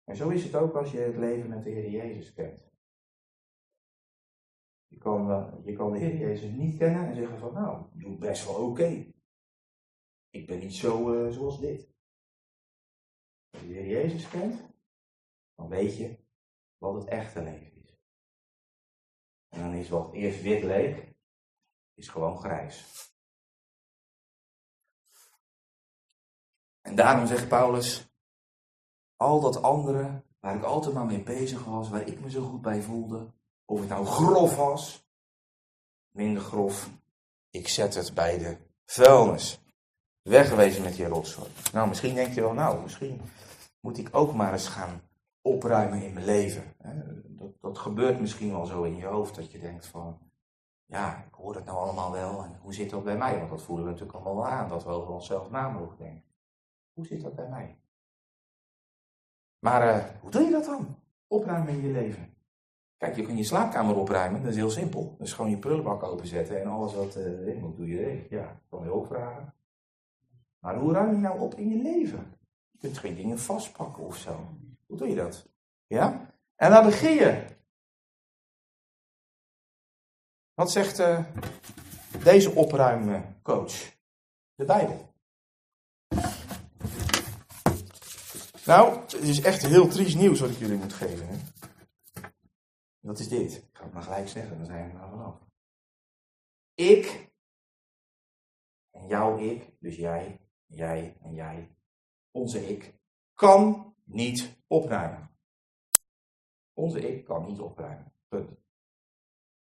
[0.04, 2.73] En zo is het ook als je het leven met de Heer Jezus kent.
[4.94, 8.04] Je kan, uh, je kan de Heer Jezus niet kennen en zeggen van nou, je
[8.04, 9.12] doet best wel oké.
[10.30, 11.88] Ik ben niet zo uh, zoals dit.
[13.50, 14.60] Als je de Heer Jezus kent,
[15.54, 16.18] dan weet je
[16.78, 17.98] wat het echte leven is.
[19.48, 21.14] En dan is wat eerst wit leek,
[21.94, 23.08] is gewoon grijs.
[26.80, 28.14] En daarom zegt Paulus,
[29.16, 32.62] al dat andere, waar ik altijd maar mee bezig was, waar ik me zo goed
[32.62, 33.32] bij voelde,
[33.64, 35.08] of het nou grof was,
[36.10, 36.90] minder grof,
[37.50, 39.62] ik zet het bij de vuilnis.
[40.22, 41.50] Wegwezen met die rotzooi.
[41.72, 43.20] Nou, misschien denk je wel, nou, misschien
[43.80, 45.00] moet ik ook maar eens gaan
[45.42, 46.74] opruimen in mijn leven.
[47.26, 50.18] Dat, dat gebeurt misschien wel zo in je hoofd, dat je denkt van,
[50.84, 53.38] ja, ik hoor het nou allemaal wel, en hoe zit dat bij mij?
[53.38, 56.24] Want dat voelen we natuurlijk allemaal wel aan, dat we over onszelf na mogen denken.
[56.92, 57.78] Hoe zit dat bij mij?
[59.58, 60.96] Maar uh, hoe doe je dat dan?
[61.26, 62.33] Opruimen in je leven.
[62.96, 65.16] Kijk, je kan je slaapkamer opruimen, dat is heel simpel.
[65.18, 68.26] Dus gewoon je prullenbak openzetten en alles wat erin moet, doe je erin.
[68.30, 69.54] Ja, kan je ook vragen.
[70.58, 72.36] Maar hoe ruim je nou op in je leven?
[72.70, 74.48] Je kunt geen dingen vastpakken of zo.
[74.86, 75.46] Hoe doe je dat?
[75.86, 76.30] Ja?
[76.56, 77.44] En waar begin je?
[80.54, 81.24] Wat zegt uh,
[82.22, 83.92] deze opruimcoach?
[84.54, 85.12] De Bijbel.
[88.64, 91.26] Nou, het is echt heel triest nieuws wat ik jullie moet geven.
[91.28, 91.36] Hè?
[93.04, 93.52] Dat is dit.
[93.56, 95.38] Ik ga het maar gelijk zeggen, dan zijn we er vanaf.
[96.74, 97.32] Ik
[98.90, 101.76] en jouw ik, dus jij, jij en jij,
[102.30, 102.94] onze ik,
[103.34, 105.30] kan niet opruimen.
[106.72, 108.12] Onze ik kan niet opruimen.
[108.28, 108.50] Punt.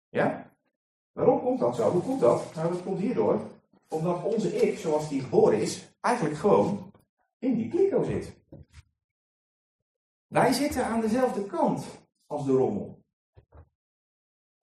[0.08, 0.56] Ja?
[1.12, 1.90] Waarom komt dat zo?
[1.90, 2.54] Hoe komt dat?
[2.54, 3.50] Nou, dat komt hierdoor.
[3.88, 6.92] Omdat onze ik, zoals die geboren is, eigenlijk gewoon
[7.38, 8.36] in die kliko zit.
[10.26, 11.86] Wij zitten aan dezelfde kant
[12.26, 12.95] als de rommel.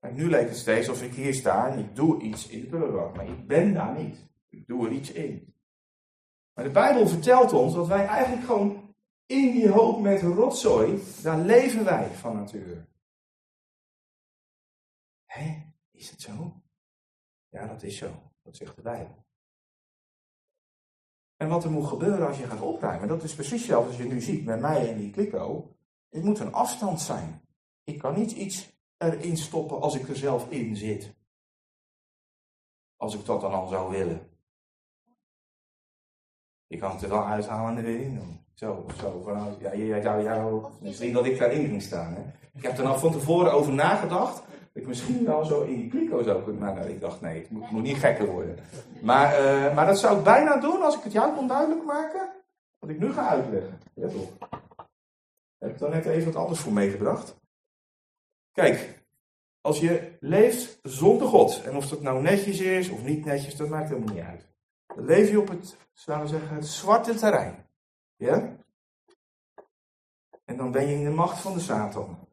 [0.03, 2.67] En nu lijkt het steeds alsof ik hier sta en ik doe iets in de
[2.67, 4.27] prullenbak, maar ik ben daar niet.
[4.49, 5.55] Ik doe er iets in.
[6.53, 11.39] Maar de Bijbel vertelt ons dat wij eigenlijk gewoon in die hoop met rotzooi, daar
[11.39, 12.85] leven wij van nature.
[15.25, 16.61] Hé, is het zo?
[17.49, 18.31] Ja, dat is zo.
[18.41, 19.25] Dat zegt de Bijbel.
[21.35, 24.03] En wat er moet gebeuren als je gaat opruimen, dat is precies hetzelfde als je
[24.03, 25.75] nu ziet met mij en die kliko.
[26.09, 27.41] Het moet een afstand zijn.
[27.83, 28.72] Ik kan niet iets
[29.03, 31.13] erin stoppen als ik er zelf in zit.
[32.97, 34.29] Als ik dat dan al zou willen.
[36.67, 38.39] Ik kan het er wel uithalen en er weer in doen.
[38.53, 42.13] Zo, zo, vanuit, ja, jij zou jou, misschien dat ik daarin ging staan.
[42.13, 42.21] Hè?
[42.53, 46.23] Ik heb er al van tevoren over nagedacht ik misschien wel zo in die kliko
[46.23, 46.61] zou kunnen.
[46.61, 48.57] Maar nou, ik dacht, nee, het moet, moet niet gekker worden.
[49.01, 52.29] Maar, uh, maar dat zou ik bijna doen als ik het jou kon duidelijk maken.
[52.79, 53.79] Wat ik nu ga uitleggen.
[53.93, 54.29] Ja, toch?
[55.57, 57.35] Heb ik dan net even wat anders voor meegebracht?
[58.51, 58.92] Kijk,
[59.63, 63.69] als je leeft zonder God, en of dat nou netjes is of niet netjes, dat
[63.69, 64.47] maakt helemaal niet uit.
[64.95, 67.65] Dan leef je op het, zouden we zeggen, het zwarte terrein.
[68.15, 68.55] Ja?
[70.45, 72.27] En dan ben je in de macht van de Satan.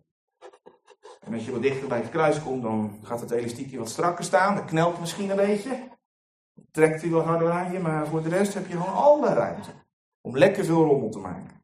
[1.20, 4.24] En als je wat dichter bij het kruis komt, dan gaat het elastiekje wat strakker
[4.24, 4.54] staan.
[4.54, 5.88] Dat knelt misschien een beetje.
[6.70, 9.70] Trekt hij wat harder aan je, maar voor de rest heb je gewoon alle ruimte.
[10.20, 11.62] Om lekker veel rommel te maken.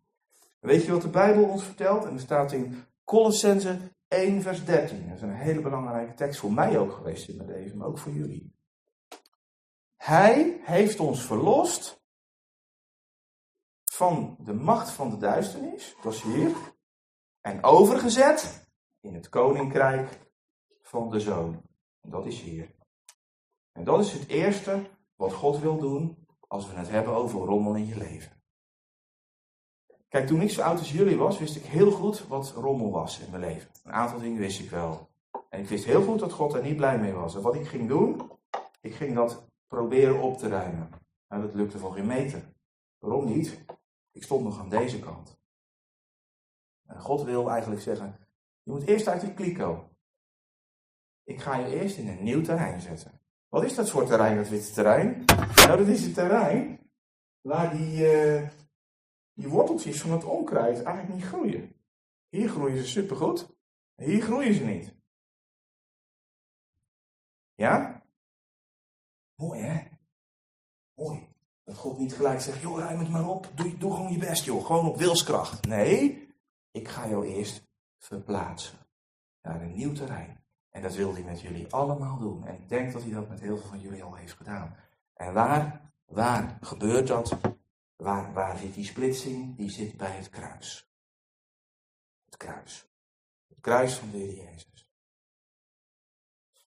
[0.60, 2.04] weet je wat de Bijbel ons vertelt?
[2.04, 5.08] En er staat in Colossense 1 vers 13.
[5.08, 7.98] Dat is een hele belangrijke tekst voor mij ook geweest in mijn leven, maar ook
[7.98, 8.54] voor jullie.
[9.96, 12.04] Hij heeft ons verlost
[13.84, 16.56] van de macht van de duisternis, dat is hier,
[17.40, 18.68] en overgezet
[19.00, 20.18] in het koninkrijk
[20.82, 21.62] van de zoon.
[22.00, 22.74] Dat is hier.
[23.72, 27.74] En dat is het eerste wat God wil doen als we het hebben over rommel
[27.74, 28.35] in je leven.
[30.16, 33.20] Kijk, toen ik zo oud als jullie was, wist ik heel goed wat rommel was
[33.20, 33.70] in mijn leven.
[33.84, 35.08] Een aantal dingen wist ik wel.
[35.48, 37.34] En ik wist heel goed dat God er niet blij mee was.
[37.34, 38.30] En wat ik ging doen,
[38.80, 40.90] ik ging dat proberen op te ruimen.
[41.28, 42.42] Nou, dat lukte voor geen meter.
[42.98, 43.64] Waarom niet?
[44.12, 45.38] Ik stond nog aan deze kant.
[46.86, 48.16] En God wil eigenlijk zeggen,
[48.62, 49.88] je moet eerst uit die kliko.
[51.24, 53.20] Ik ga je eerst in een nieuw terrein zetten.
[53.48, 55.24] Wat is dat voor terrein, dat witte terrein?
[55.56, 56.90] Nou, dat is het terrein
[57.40, 58.48] waar die, uh,
[59.36, 61.74] die worteltjes van het onkruid eigenlijk niet groeien.
[62.28, 63.56] Hier groeien ze supergoed,
[63.96, 64.94] hier groeien ze niet.
[67.54, 68.02] Ja?
[69.34, 69.88] Mooi hè?
[70.94, 71.28] Mooi.
[71.64, 73.50] Dat God niet gelijk zegt, joh, ruim het maar op.
[73.54, 74.66] Doe, doe gewoon je best, joh.
[74.66, 75.64] Gewoon op wilskracht.
[75.66, 76.28] Nee,
[76.70, 77.62] ik ga jou eerst
[77.98, 78.78] verplaatsen
[79.42, 80.44] naar een nieuw terrein.
[80.70, 82.46] En dat wil hij met jullie allemaal doen.
[82.46, 84.76] En ik denk dat hij dat met heel veel van jullie al heeft gedaan.
[85.14, 87.36] En waar, waar gebeurt dat?
[87.96, 89.56] Waar, waar zit die splitsing?
[89.56, 90.90] Die zit bij het kruis.
[92.24, 92.88] Het kruis.
[93.48, 94.90] Het kruis van de Heer Jezus.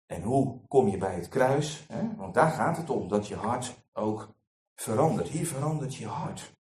[0.06, 1.84] En hoe kom je bij het kruis?
[1.88, 2.16] Hè?
[2.16, 4.34] Want daar gaat het om, dat je hart ook
[4.74, 5.28] verandert.
[5.28, 6.56] Hier verandert je hart.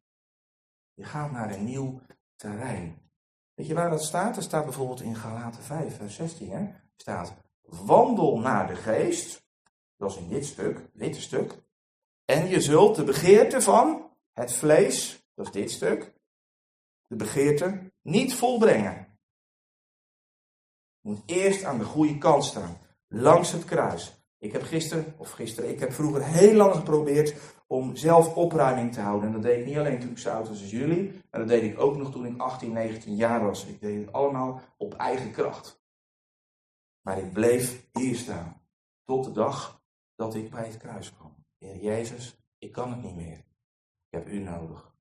[0.94, 2.02] Je gaat naar een nieuw
[2.36, 3.12] terrein.
[3.54, 4.36] Weet je waar dat staat?
[4.36, 6.52] Dat staat bijvoorbeeld in Galaten 5, vers 16.
[6.52, 6.72] Hè?
[6.96, 9.46] staat, wandel naar de geest.
[9.98, 11.62] Dat is in dit stuk, witte stuk.
[12.26, 14.07] En je zult de begeerte van
[14.38, 16.14] het vlees, dat is dit stuk,
[17.08, 19.20] de begeerte niet volbrengen.
[21.02, 24.16] Moet eerst aan de goede kant staan, langs het kruis.
[24.38, 27.36] Ik heb gisteren, of gisteren, ik heb vroeger heel lang geprobeerd
[27.68, 29.28] om zelf opruiming te houden.
[29.28, 31.64] En dat deed ik niet alleen toen ik zo was als jullie, maar dat deed
[31.64, 33.66] ik ook nog toen ik 18, 19 jaar was.
[33.66, 35.82] Ik deed het allemaal op eigen kracht.
[37.02, 38.62] Maar ik bleef hier staan,
[39.04, 39.82] tot de dag
[40.16, 41.36] dat ik bij het kruis kwam.
[41.58, 43.46] Heer Jezus, ik kan het niet meer.
[44.10, 44.96] Ik heb u nodig.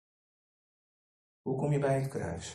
[1.43, 2.55] Hoe kom je bij het kruis?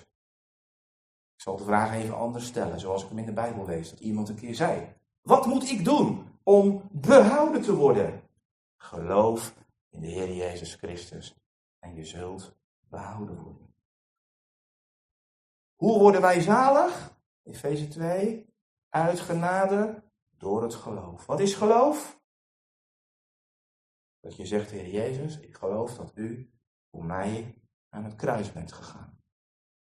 [1.36, 3.90] Ik zal de vraag even anders stellen, zoals ik hem in de Bijbel lees.
[3.90, 4.94] Dat iemand een keer zei.
[5.22, 8.22] Wat moet ik doen om behouden te worden?
[8.78, 9.54] Geloof
[9.90, 11.36] in de Heer Jezus Christus
[11.80, 12.56] en je zult
[12.90, 13.74] behouden worden.
[15.76, 17.18] Hoe worden wij zalig?
[17.44, 18.54] Efeze 2.
[18.90, 20.04] Uit genade
[20.38, 21.26] door het geloof.
[21.26, 22.21] Wat is geloof?
[24.22, 26.52] Dat je zegt, Heer Jezus, ik geloof dat u
[26.92, 29.24] voor mij aan het kruis bent gegaan.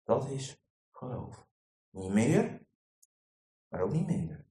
[0.02, 1.48] Dat is geloof.
[1.90, 2.66] Niet meer,
[3.68, 4.44] maar ook niet minder.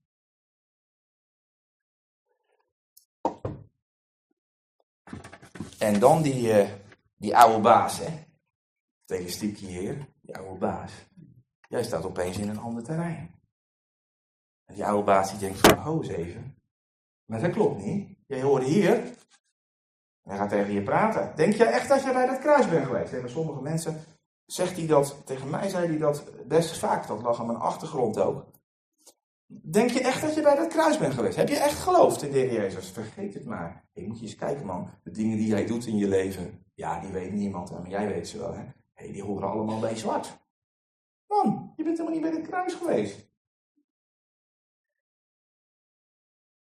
[5.80, 6.72] En dan die, uh,
[7.16, 8.28] die oude baas, hè.
[9.04, 10.92] Statistiekje hier, die oude baas.
[11.68, 13.42] Jij staat opeens in een ander terrein.
[14.66, 16.64] En die oude baas die denkt van, ho eens even.
[17.26, 18.18] Maar dat klopt niet.
[18.28, 19.18] Jij hoorde hier.
[20.24, 21.32] En hij gaat tegen je praten.
[21.36, 23.10] Denk jij echt dat jij bij dat kruis bent geweest?
[23.10, 24.02] Tegen sommige mensen
[24.46, 27.08] zegt hij dat, tegen mij zei hij dat best vaak.
[27.08, 28.46] Dat lag aan mijn achtergrond ook.
[29.72, 31.36] Denk je echt dat je bij dat kruis bent geweest?
[31.36, 32.90] Heb je echt geloofd in de Jezus?
[32.90, 33.88] Vergeet het maar.
[33.94, 34.90] Ik moet je eens kijken, man.
[35.04, 37.72] De dingen die jij doet in je leven, ja, die weet niemand.
[37.72, 38.64] Maar jij weet ze wel, hè?
[38.94, 40.40] hey, die horen allemaal bij zwart.
[41.28, 43.28] Man, je bent helemaal niet bij het kruis geweest.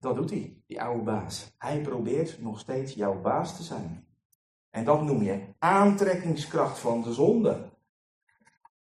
[0.00, 1.54] Dat doet hij, die oude baas.
[1.58, 4.06] Hij probeert nog steeds jouw baas te zijn.
[4.70, 7.70] En dat noem je aantrekkingskracht van de zonde.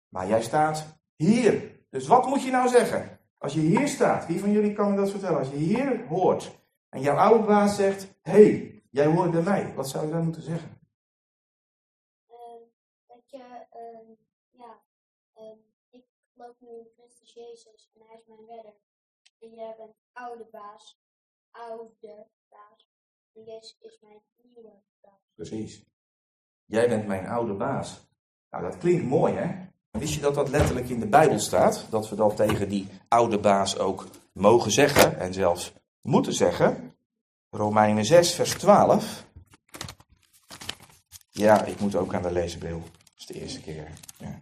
[0.10, 1.80] Maar jij staat hier.
[1.89, 3.19] Dus wat moet je nou zeggen?
[3.38, 5.39] Als je hier staat, wie van jullie kan me dat vertellen?
[5.39, 9.74] Als je hier hoort en jouw oude baas zegt: Hé, hey, jij hoort bij mij,
[9.76, 10.80] wat zou je dan moeten zeggen?
[12.30, 12.36] Uh,
[13.08, 14.17] dat je, uh,
[14.50, 14.82] ja,
[15.38, 15.58] uh,
[15.89, 18.74] ik loop nu in Christus Jezus en hij is mijn redder.
[19.39, 20.99] En jij bent oude baas,
[21.52, 22.88] oude baas.
[23.34, 23.45] En
[23.80, 24.71] is mijn nieuwe
[25.02, 25.19] baas.
[25.36, 25.84] Precies.
[26.65, 28.08] Jij bent mijn oude baas.
[28.49, 29.67] Nou, dat klinkt mooi, hè?
[29.91, 31.88] Wist je dat dat letterlijk in de Bijbel staat?
[31.89, 36.95] Dat we dat tegen die oude baas ook mogen zeggen en zelfs moeten zeggen.
[37.49, 39.25] Romeinen 6, vers 12.
[41.30, 42.80] Ja, ik moet ook aan de leesbril.
[42.80, 43.91] Dat is de eerste keer.
[44.17, 44.39] Ja.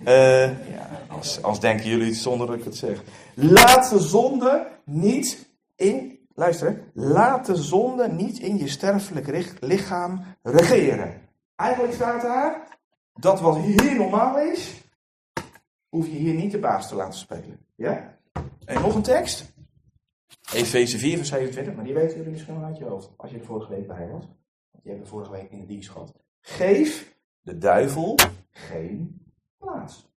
[0.00, 3.02] Uh, ja, als, als denken jullie het zonder dat ik het zeg.
[3.34, 11.20] Laat de zonde niet in, luister, laat de zonde niet in je sterfelijk lichaam regeren.
[11.56, 12.78] Eigenlijk staat daar,
[13.14, 14.82] dat wat hier normaal is,
[15.88, 17.58] hoef je hier niet de baas te laten spelen.
[17.74, 18.18] Ja?
[18.64, 19.52] En nog een tekst.
[20.52, 23.10] Efeze 4 vers 27, maar die weten jullie misschien wel uit je hoofd.
[23.16, 24.24] Als je er vorige week bij was.
[24.70, 26.12] Want die hebben vorige week in de dienst gehad.
[26.40, 28.18] Geef de duivel
[28.50, 29.23] geen
[29.64, 30.12] plaats.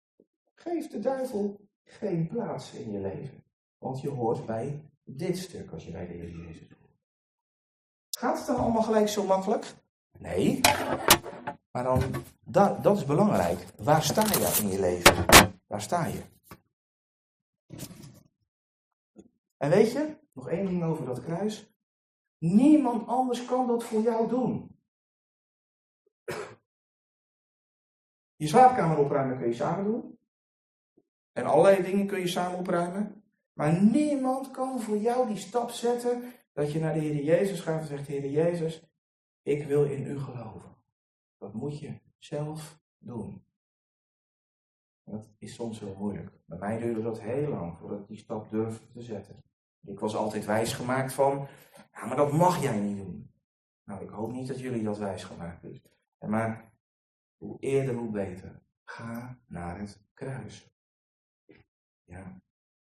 [0.55, 3.43] Geef de duivel geen plaats in je leven.
[3.77, 6.99] Want je hoort bij dit stuk als je bij de Heer Jezus hoort.
[8.09, 9.73] Gaat het dan allemaal gelijk zo makkelijk?
[10.19, 10.59] Nee.
[11.71, 12.01] Maar dan,
[12.43, 13.65] dat, dat is belangrijk.
[13.77, 15.25] Waar sta je in je leven?
[15.67, 16.21] Waar sta je?
[19.57, 21.73] En weet je, nog één ding over dat kruis.
[22.37, 24.74] Niemand anders kan dat voor jou doen.
[28.35, 30.17] Je slaapkamer opruimen kun je samen doen.
[31.31, 33.23] En allerlei dingen kun je samen opruimen.
[33.53, 37.79] Maar niemand kan voor jou die stap zetten dat je naar de Heer Jezus gaat
[37.79, 38.83] en zegt, Heer Jezus,
[39.41, 40.75] ik wil in u geloven.
[41.37, 43.45] Dat moet je zelf doen.
[45.03, 46.31] Dat is soms heel moeilijk.
[46.45, 49.43] Bij mij duurde dat heel lang voordat ik die stap durfde te zetten.
[49.85, 51.47] Ik was altijd wijsgemaakt van,
[51.93, 53.31] ja, maar dat mag jij niet doen.
[53.83, 55.81] Nou, ik hoop niet dat jullie dat wijsgemaakt is.
[56.19, 56.73] Maar
[57.37, 58.61] hoe eerder, hoe beter.
[58.83, 60.67] Ga naar het kruis.
[62.03, 62.41] Ja.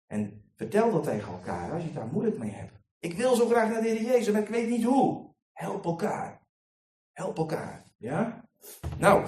[0.06, 2.78] En vertel dat tegen elkaar als je daar moeilijk mee hebt.
[2.98, 5.34] Ik wil zo graag naar de Heer Jezus, maar ik weet niet hoe.
[5.52, 6.40] Help elkaar.
[7.12, 7.84] Help elkaar.
[7.96, 8.44] Ja?
[8.98, 9.26] Nou,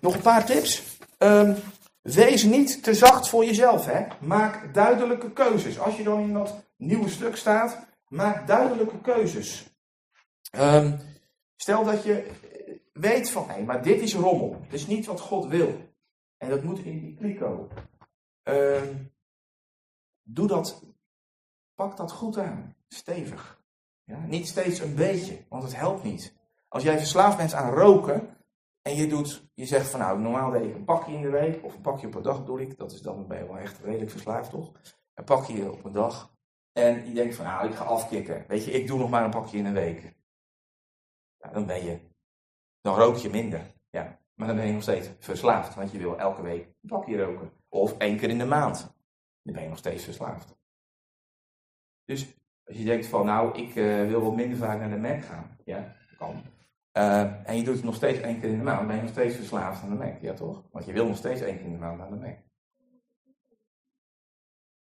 [0.00, 0.98] nog een paar tips.
[1.18, 1.56] Um,
[2.00, 3.86] wees niet te zacht voor jezelf.
[3.86, 4.06] Hè?
[4.20, 5.78] Maak duidelijke keuzes.
[5.78, 9.66] Als je dan in dat nieuwe stuk staat, maak duidelijke keuzes.
[10.56, 10.98] Um,
[11.56, 12.30] stel dat je
[12.94, 14.60] weet van, hé, maar dit is rommel.
[14.62, 15.92] Het is niet wat God wil.
[16.36, 17.68] En dat moet in die kliko.
[18.48, 18.82] Uh,
[20.22, 20.84] doe dat,
[21.74, 22.76] pak dat goed aan.
[22.88, 23.62] Stevig.
[24.04, 24.18] Ja?
[24.26, 26.34] Niet steeds een beetje, want het helpt niet.
[26.68, 28.36] Als jij verslaafd bent aan roken
[28.82, 31.64] en je, doet, je zegt van nou, normaal deed ik een pakje in de week,
[31.64, 33.78] of een pakje op een dag bedoel ik, dat is dan ben je wel echt
[33.78, 34.72] redelijk verslaafd toch?
[35.14, 36.32] Een pakje op een dag.
[36.72, 38.44] En je denkt van nou, ik ga afkicken.
[38.48, 40.14] Weet je, ik doe nog maar een pakje in een week.
[41.36, 41.98] Ja, dan ben je
[42.84, 43.60] dan rook je minder.
[43.90, 44.18] Ja.
[44.34, 47.50] Maar dan ben je nog steeds verslaafd, want je wil elke week een pakje roken.
[47.68, 48.94] Of één keer in de maand.
[49.42, 50.54] Dan ben je nog steeds verslaafd.
[52.04, 55.24] Dus als je denkt van, nou, ik uh, wil wat minder vaak naar de Mac
[55.24, 55.56] gaan.
[55.64, 56.42] Ja, dat kan.
[56.92, 59.02] Uh, en je doet het nog steeds één keer in de maand, dan ben je
[59.02, 60.20] nog steeds verslaafd aan de Mac.
[60.20, 60.62] Ja, toch?
[60.70, 62.36] Want je wil nog steeds één keer in de maand naar de Mac.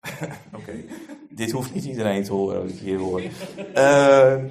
[0.61, 0.85] Oké,
[1.31, 3.23] dit hoeft niet iedereen te horen als ik hier hoor.
[3.75, 4.45] Uh,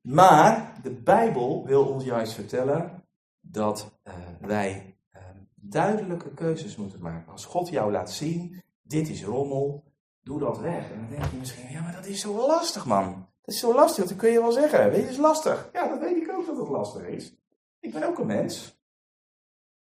[0.00, 3.04] maar de Bijbel wil ons juist vertellen
[3.40, 5.20] dat uh, wij uh,
[5.54, 7.32] duidelijke keuzes moeten maken.
[7.32, 9.84] Als God jou laat zien, dit is rommel,
[10.22, 10.90] doe dat weg.
[10.90, 13.28] En dan denk je misschien, ja maar dat is zo lastig man.
[13.42, 14.90] Dat is zo lastig, dat kun je wel zeggen.
[14.90, 15.70] Weet je, is lastig.
[15.72, 17.34] Ja, dat weet ik ook dat het lastig is.
[17.80, 18.78] Ik ben ook een mens.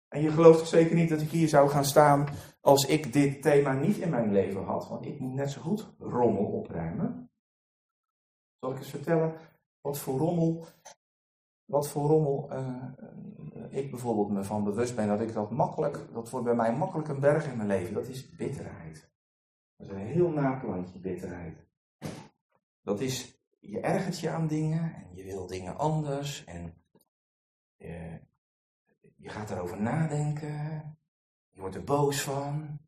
[0.07, 2.27] En je gelooft toch zeker niet dat ik hier zou gaan staan
[2.61, 4.87] als ik dit thema niet in mijn leven had.
[4.87, 7.29] Want ik moet net zo goed rommel opruimen.
[8.59, 9.35] Zal ik eens vertellen
[9.85, 10.65] wat voor rommel,
[11.65, 12.91] wat voor rommel uh,
[13.69, 17.07] ik bijvoorbeeld me van bewust ben dat ik dat makkelijk, dat wordt bij mij makkelijk
[17.07, 19.09] een berg in mijn leven, dat is bitterheid.
[19.75, 21.67] Dat is een heel naplantje bitterheid.
[22.81, 26.73] Dat is, je ergert je aan dingen en je wil dingen anders en
[27.75, 28.19] je,
[29.15, 30.97] je gaat erover nadenken,
[31.49, 32.79] je wordt er boos van.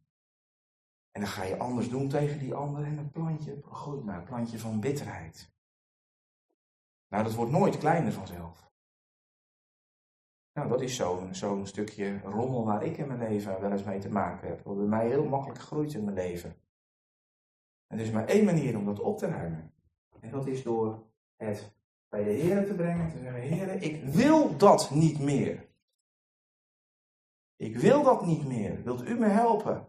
[1.12, 4.24] En dan ga je anders doen tegen die ander en een plantje groeit maar, een
[4.24, 5.56] plantje van bitterheid.
[7.08, 8.72] Nou, dat wordt nooit kleiner vanzelf.
[10.54, 10.96] Nou, dat is
[11.32, 14.64] zo'n stukje rommel waar ik in mijn leven wel eens mee te maken heb.
[14.64, 16.56] Wat bij mij heel makkelijk groeit in mijn leven.
[17.88, 19.74] En er is maar één manier om dat op te ruimen.
[20.20, 21.04] En dat is door
[21.36, 21.72] het
[22.10, 25.68] bij de Heer te brengen en te zeggen: Heer, ik wil dat niet meer.
[27.56, 28.84] Ik wil dat niet meer.
[28.84, 29.86] Wilt u me helpen?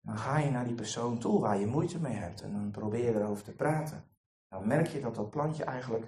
[0.00, 3.04] Dan ga je naar die persoon toe waar je moeite mee hebt en dan probeer
[3.04, 4.11] je erover te praten
[4.52, 6.06] dan merk je dat dat plantje eigenlijk,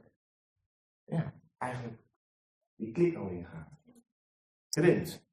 [1.05, 2.03] ja, eigenlijk
[2.77, 3.69] die klik al ingaat.
[4.69, 5.27] Krimpt.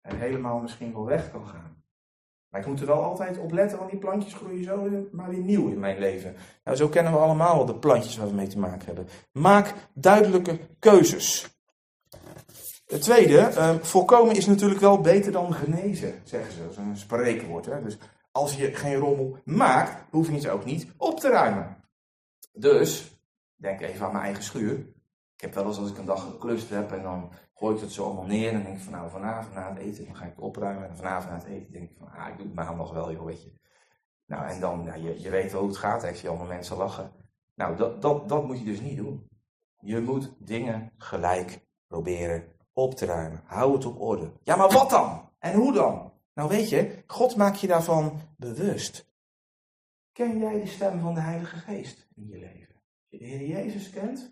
[0.00, 1.84] En helemaal misschien wel weg kan gaan.
[2.48, 5.40] Maar ik moet er wel altijd op letten, want die plantjes groeien zo maar weer
[5.40, 6.36] nieuw in mijn leven.
[6.64, 9.08] Nou, zo kennen we allemaal de plantjes waar we mee te maken hebben.
[9.32, 11.58] Maak duidelijke keuzes.
[12.86, 16.62] Het tweede, uh, voorkomen is natuurlijk wel beter dan genezen, zeggen ze.
[16.62, 17.66] Dat is een spreekwoord.
[17.66, 17.82] Hè?
[17.82, 17.98] Dus
[18.30, 21.75] als je geen rommel maakt, hoef je het ook niet op te ruimen.
[22.56, 23.20] Dus,
[23.56, 24.78] denk even aan mijn eigen schuur.
[25.34, 27.92] Ik heb wel eens als ik een dag geklust heb en dan gooi ik het
[27.92, 28.52] zo allemaal neer.
[28.52, 30.88] En denk ik van nou vanavond na het eten, dan ga ik het opruimen.
[30.88, 33.24] En vanavond na het eten denk ik van ah, ik doe het maandag wel, joh,
[33.24, 33.52] weet je.
[34.26, 37.12] Nou, en dan, je, je weet wel hoe het gaat, ik zie allemaal mensen lachen.
[37.54, 39.28] Nou, dat, dat, dat moet je dus niet doen.
[39.80, 43.42] Je moet dingen gelijk proberen op te ruimen.
[43.44, 44.32] Hou het op orde.
[44.42, 45.30] Ja, maar wat dan?
[45.38, 46.12] En hoe dan?
[46.34, 49.06] Nou weet je, God maakt je daarvan bewust.
[50.16, 52.74] Ken jij de stem van de Heilige Geest in je leven?
[52.74, 54.28] Als je de Heer Jezus kent,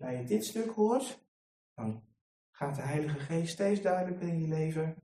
[0.00, 1.26] als je dit stuk hoort,
[1.74, 2.04] dan
[2.50, 4.96] gaat de Heilige Geest steeds duidelijker in je leven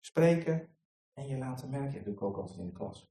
[0.00, 0.76] spreken
[1.12, 1.94] en je laten merken.
[1.94, 3.10] Dat doe ik ook altijd in de klas.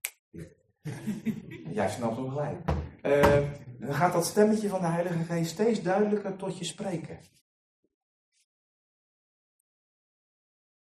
[1.77, 2.69] jij snapt hem gelijk.
[3.01, 7.19] Eh, dan gaat dat stemmetje van de Heilige Geest steeds duidelijker tot je spreken.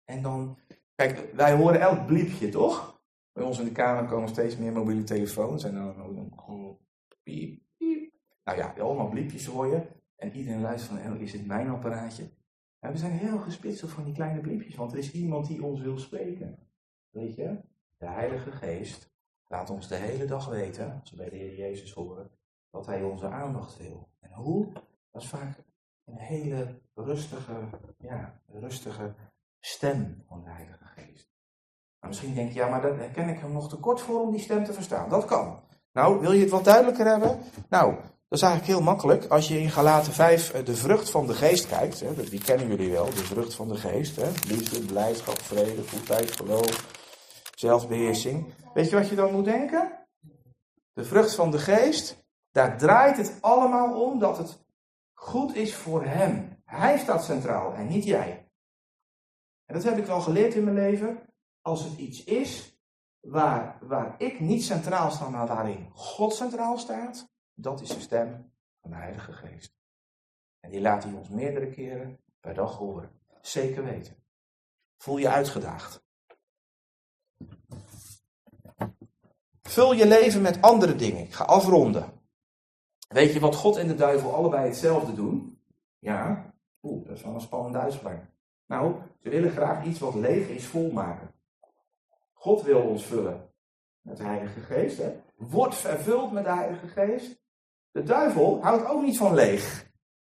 [0.04, 0.60] En dan,
[0.96, 3.01] kijk, wij horen elk bliepje, toch?
[3.34, 6.78] Bij ons in de kamer komen steeds meer mobiele telefoons en dan een
[7.24, 8.14] piep, piep.
[8.44, 9.82] Nou ja, allemaal bliepjes hoor je.
[10.16, 12.30] En iedereen luistert van, oh, is het mijn apparaatje?
[12.80, 15.82] En we zijn heel gespitseld van die kleine bliepjes, want er is iemand die ons
[15.82, 16.58] wil spreken.
[17.10, 17.60] Weet je?
[17.98, 19.14] De Heilige Geest
[19.48, 22.32] laat ons de hele dag weten, als we bij de Heer Jezus horen,
[22.70, 24.10] dat Hij onze aandacht wil.
[24.20, 24.72] En hoe?
[25.12, 25.64] Dat is vaak
[26.06, 29.16] een hele rustige, ja, rustige
[29.60, 31.31] stem van de Heilige Geest.
[32.02, 34.32] Maar misschien denk je, ja, maar daar ken ik hem nog te kort voor om
[34.32, 35.10] die stem te verstaan.
[35.10, 35.60] Dat kan.
[35.94, 37.40] Nou, wil je het wat duidelijker hebben?
[37.70, 37.96] Nou,
[38.32, 39.26] dat is eigenlijk heel makkelijk.
[39.26, 42.68] Als je in Galaten 5 eh, de vrucht van de geest kijkt, hè, die kennen
[42.68, 44.16] jullie wel, de vrucht van de geest.
[44.16, 47.00] Hè, liefde, blijdschap, vrede, goedheid, geloof,
[47.56, 48.54] zelfbeheersing.
[48.74, 49.92] Weet je wat je dan moet denken?
[50.94, 54.60] De vrucht van de geest, daar draait het allemaal om dat het
[55.14, 56.62] goed is voor hem.
[56.66, 58.46] Hij staat centraal en niet jij.
[59.66, 61.20] En dat heb ik wel geleerd in mijn leven.
[61.62, 62.80] Als het iets is
[63.20, 68.52] waar, waar ik niet centraal sta, maar waarin God centraal staat, dat is de stem
[68.82, 69.76] van de Heilige Geest.
[70.60, 73.12] En die laat hij ons meerdere keren per dag horen.
[73.42, 74.16] Zeker weten.
[74.98, 76.04] Voel je uitgedaagd.
[79.62, 81.24] Vul je leven met andere dingen.
[81.24, 82.22] Ik ga afronden.
[83.08, 85.62] Weet je wat God en de duivel allebei hetzelfde doen?
[86.00, 86.54] Ja.
[86.82, 88.26] Oeh, dat is wel een spannende uitspraak.
[88.66, 91.34] Nou, ze willen graag iets wat leeg is volmaken.
[92.42, 93.54] God wil ons vullen
[94.02, 94.98] met de Heilige Geest.
[94.98, 95.22] Hè?
[95.36, 97.42] Wordt vervuld met de Heilige Geest.
[97.92, 99.92] De duivel houdt ook niet van leeg.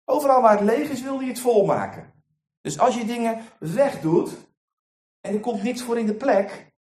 [0.04, 2.12] Overal waar het leeg is, wil hij het volmaken.
[2.60, 4.36] Dus als je dingen wegdoet
[5.20, 6.72] en er komt niks voor in de plek,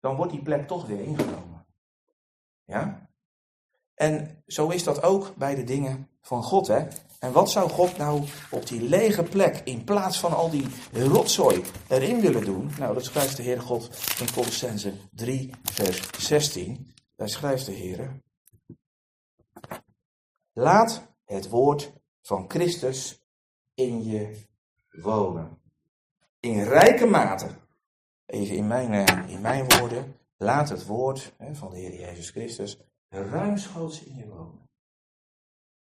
[0.00, 1.66] dan wordt die plek toch weer ingenomen.
[2.64, 3.10] Ja?
[3.94, 6.66] En zo is dat ook bij de dingen van God.
[6.66, 6.88] Hè?
[7.22, 11.62] En wat zou God nou op die lege plek, in plaats van al die rotzooi
[11.88, 12.70] erin willen doen?
[12.78, 16.94] Nou, dat schrijft de Heer God in Colossense 3, vers 16.
[17.16, 18.20] Daar schrijft de Heer.
[20.52, 21.92] Laat het woord
[22.22, 23.22] van Christus
[23.74, 24.36] in je
[24.90, 25.58] wonen.
[26.40, 27.48] In rijke mate.
[28.26, 30.16] Even in mijn, eh, in mijn woorden.
[30.36, 34.70] Laat het woord van de Heer Jezus Christus ruimschoots in je wonen.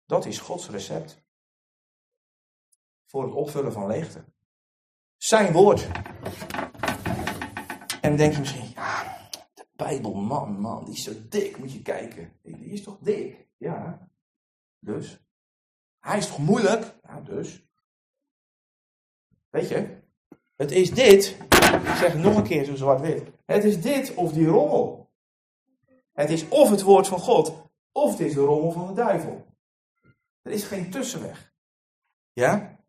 [0.06, 1.24] Dat is Gods recept
[3.06, 4.24] voor het opvullen van leegte.
[5.18, 5.88] Zijn woord.
[8.01, 11.74] En dan denk je misschien, ja, de Bijbel, man, man, die is zo dik, moet
[11.74, 12.39] je kijken.
[12.41, 13.47] Die is toch dik?
[13.58, 14.10] Ja,
[14.80, 15.20] dus.
[15.99, 16.95] Hij is toch moeilijk?
[17.03, 17.68] Ja, dus.
[19.49, 19.97] Weet je,
[20.56, 21.38] het is dit,
[21.84, 23.32] ik zeg nog een keer zo zwart-wit.
[23.45, 25.14] Het is dit of die rommel.
[26.14, 27.53] Het is of het woord van God,
[27.91, 29.45] of het is de rommel van de duivel.
[30.46, 31.54] Er is geen tussenweg.
[32.34, 32.80] Ja?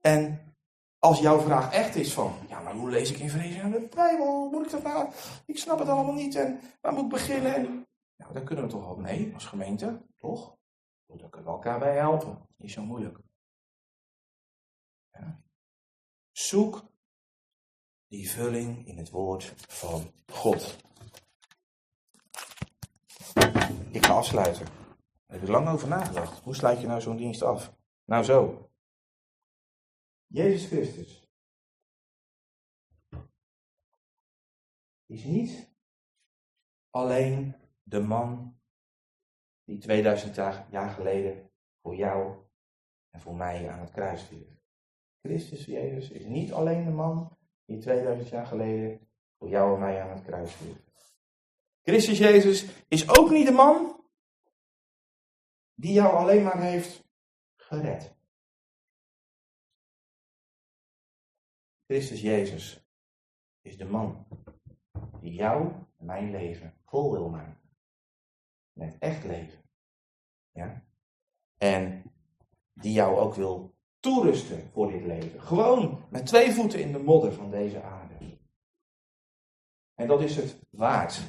[0.00, 0.54] En
[0.98, 3.88] als jouw vraag echt is van, ja, maar hoe lees ik in vrede aan de
[3.94, 4.50] Bijbel?
[4.50, 5.12] Moet ik dat nou?
[5.46, 7.54] Ik snap het allemaal niet en waar moet ik beginnen?
[7.54, 10.56] En, nou, daar kunnen we toch wel mee als gemeente, toch?
[11.06, 12.48] Daar kunnen we elkaar bij helpen.
[12.56, 13.18] Niet zo moeilijk.
[15.10, 15.42] Ja.
[16.30, 16.84] Zoek
[18.06, 20.76] die vulling in het woord van God.
[23.90, 24.81] Ik ga afsluiten.
[25.32, 26.38] Daar heb ik lang over nagedacht.
[26.38, 27.74] Hoe sluit je nou zo'n dienst af?
[28.04, 28.70] Nou zo.
[30.26, 31.28] Jezus Christus
[35.06, 35.68] is niet
[36.90, 38.60] alleen de man
[39.64, 40.34] die 2000
[40.70, 41.50] jaar geleden
[41.82, 42.36] voor jou
[43.10, 44.46] en voor mij aan het kruis viel.
[45.22, 49.08] Christus Jezus is niet alleen de man die 2000 jaar geleden
[49.38, 50.76] voor jou en mij aan het kruis viel.
[51.82, 54.01] Christus Jezus is ook niet de man
[55.82, 57.04] die jou alleen maar heeft
[57.56, 58.14] gered.
[61.86, 62.86] Christus Jezus
[63.60, 64.26] is de man
[65.20, 67.60] die jou en mijn leven vol wil maken.
[68.72, 69.62] Met echt leven.
[70.50, 70.84] Ja?
[71.56, 72.02] En
[72.72, 75.42] die jou ook wil toerusten voor dit leven.
[75.42, 78.38] Gewoon met twee voeten in de modder van deze aarde.
[79.94, 81.20] En dat is het waard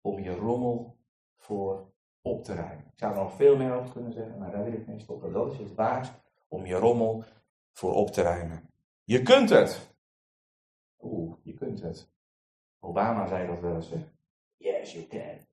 [0.00, 0.98] om je rommel
[1.36, 1.87] voor
[2.28, 2.84] op te ruimen.
[2.84, 5.32] Ik zou er nog veel meer over kunnen zeggen, maar daar wil ik mee stoppen.
[5.32, 6.10] Dat is het waard
[6.48, 7.24] om je rommel
[7.72, 8.70] voor op te ruimen.
[9.04, 9.96] Je kunt het.
[11.00, 12.10] Oeh, je kunt het.
[12.80, 14.04] Obama zei dat wel eens, hè?
[14.56, 15.46] Yes, you can.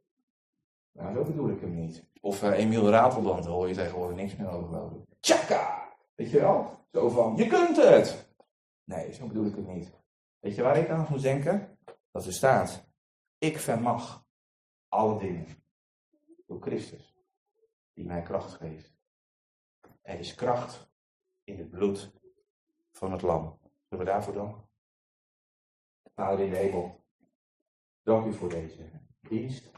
[0.92, 2.04] Nou, zo bedoel ik hem niet.
[2.22, 5.06] Of uh, Emiel Ratelband, daar hoor je tegenwoordig niks meer over, ik.
[5.20, 5.94] Tjaka!
[6.16, 6.80] Weet je wel?
[6.92, 8.28] Zo van, je kunt het!
[8.84, 9.92] Nee, zo bedoel ik het niet.
[10.40, 11.78] Weet je waar ik aan moet denken?
[12.12, 12.86] Dat er staat,
[13.38, 14.26] ik vermag
[14.88, 15.48] alle dingen
[16.62, 17.18] Christus,
[17.94, 18.94] die mij kracht geeft.
[20.02, 20.92] Er is kracht
[21.44, 22.14] in het bloed
[22.92, 23.60] van het lam.
[23.90, 24.70] Zullen we daarvoor danken?
[26.14, 27.04] Vader in de hemel,
[28.04, 29.72] dank u voor deze dienst.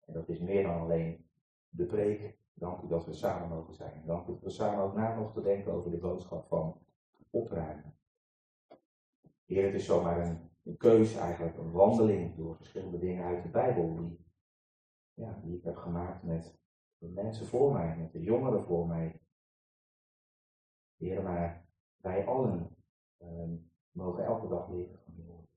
[0.00, 1.30] En dat is meer dan alleen
[1.68, 2.40] de preek.
[2.54, 4.02] Dank u dat we samen mogen zijn.
[4.06, 6.86] Dank u dat we samen ook na mogen denken over de boodschap van
[7.30, 7.96] opruimen.
[9.44, 13.48] Heer, het is zomaar een, een keuze eigenlijk, een wandeling door verschillende dingen uit de
[13.48, 14.21] Bijbel die,
[15.14, 16.58] ja, die ik heb gemaakt met
[16.98, 19.20] de mensen voor mij, met de jongeren voor mij.
[20.96, 22.76] Heer, maar wij allen
[23.18, 23.56] ehm,
[23.90, 25.50] mogen elke dag leren van uw woord.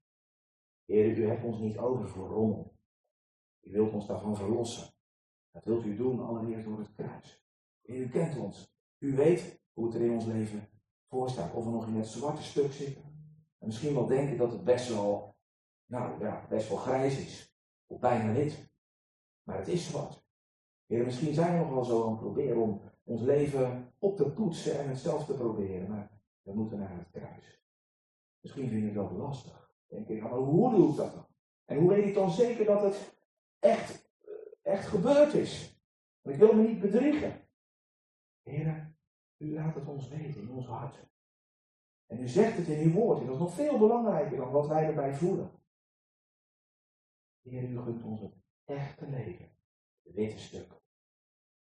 [0.85, 2.73] Heer, u hebt ons niet over voor rommel.
[3.61, 4.93] U wilt ons daarvan verlossen.
[5.51, 7.43] Dat wilt u doen allereerst door het kruis.
[7.83, 8.75] U kent ons.
[8.97, 10.69] U weet hoe het er in ons leven
[11.07, 11.53] voor staat.
[11.53, 13.03] Of we nog in het zwarte stuk zitten.
[13.57, 15.35] En misschien wel denken dat het best wel,
[15.85, 17.55] nou ja, best wel grijs is.
[17.85, 18.73] Of bijna wit.
[19.45, 20.23] Maar het is zwart.
[20.85, 24.31] Heer, misschien zijn we nog wel zo aan het proberen om ons leven op te
[24.31, 25.89] poetsen en het zelf te proberen.
[25.89, 26.09] Maar
[26.41, 27.63] we moeten naar het kruis.
[28.39, 29.73] Misschien vind ik dat lastig.
[29.87, 31.27] Denk ik, maar hoe doe ik dat dan?
[31.65, 33.17] En hoe weet ik dan zeker dat het
[33.59, 34.31] echt, eh,
[34.61, 35.79] echt gebeurd is?
[36.21, 37.41] Want ik wil me niet bedriegen.
[38.43, 38.95] Heer,
[39.37, 41.03] u laat het ons weten in ons hart.
[42.05, 43.19] En u zegt het in uw woord.
[43.19, 45.51] En dat is nog veel belangrijker dan wat wij erbij voelen.
[47.41, 49.49] Heer, u gunt ons het echte leven.
[50.03, 50.81] Het witte stuk.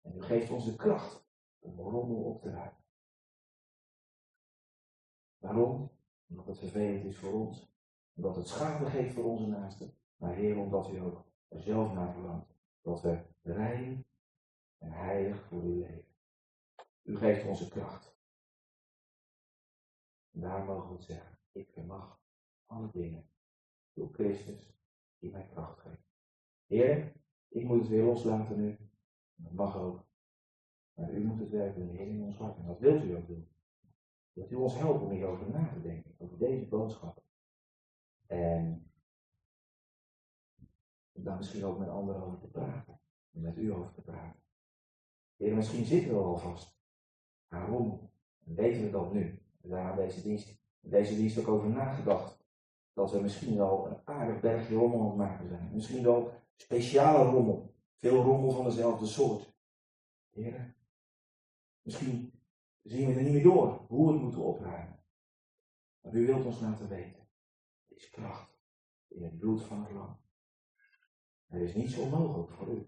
[0.01, 1.25] En u geeft ons de kracht
[1.59, 2.83] om rommel op te ruimen.
[5.37, 5.91] Waarom?
[6.29, 7.71] Omdat het vervelend is voor ons.
[8.13, 9.97] Omdat het schade geeft voor onze naasten.
[10.15, 12.53] Maar Heer, omdat u ook er zelf naar verlangt.
[12.81, 14.05] Dat we rein
[14.77, 16.15] en heilig voor u leven.
[17.03, 18.15] U geeft onze kracht.
[20.31, 21.39] En daar mogen we het zeggen.
[21.51, 22.21] Ik vermag
[22.65, 23.29] alle dingen
[23.93, 24.73] door Christus
[25.19, 26.12] die mij kracht geeft.
[26.67, 27.13] Heer,
[27.47, 28.77] ik moet het weer loslaten nu.
[29.35, 30.05] Dat mag ook.
[30.93, 32.57] Maar u moet het werk doen, Heer, in ons hart.
[32.57, 33.47] En dat wilt u ook doen.
[34.33, 37.23] Dat u ons helpt om hierover na te denken, over deze boodschap.
[38.25, 38.91] En
[41.13, 42.99] daar misschien ook met anderen over te praten.
[43.31, 44.41] En met u over te praten.
[45.35, 46.77] Heer, misschien zitten we al vast.
[47.47, 48.09] Waarom?
[48.45, 49.39] En weten we dat nu?
[49.61, 52.41] We zijn aan deze dienst, deze dienst ook over nagedacht.
[52.93, 55.69] Dat we misschien wel een aardig bergje rommel aan maken zijn.
[55.73, 57.75] Misschien wel speciale rommel.
[57.95, 59.53] Veel rommel van dezelfde soort.
[60.29, 60.75] Heer,
[61.81, 62.41] misschien
[62.81, 65.03] zien we er niet meer door hoe we het moeten opruimen.
[66.01, 67.27] Maar u wilt ons laten weten.
[67.87, 68.59] Er is kracht
[69.07, 70.21] in het bloed van het lam.
[71.47, 72.87] Er is niets onmogelijk voor u.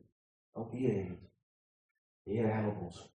[0.52, 1.32] Ook hierin niet.
[2.24, 3.16] Heer, help ons.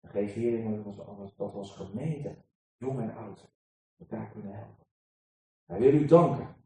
[0.00, 0.94] En geef hierin dat
[1.36, 2.44] we als gemeente,
[2.76, 3.52] jong en oud,
[3.98, 4.86] elkaar kunnen helpen.
[5.64, 6.56] Wij willen u danken,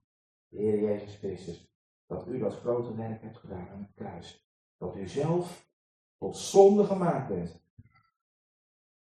[0.48, 1.75] Heer Jezus Christus,
[2.06, 4.48] dat u dat grote werk hebt gedaan aan het kruis.
[4.76, 5.70] Dat u zelf
[6.18, 7.60] tot zonde gemaakt bent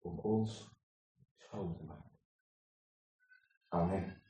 [0.01, 0.71] om ons
[1.35, 2.19] schoon te maken.
[3.67, 4.21] Amen.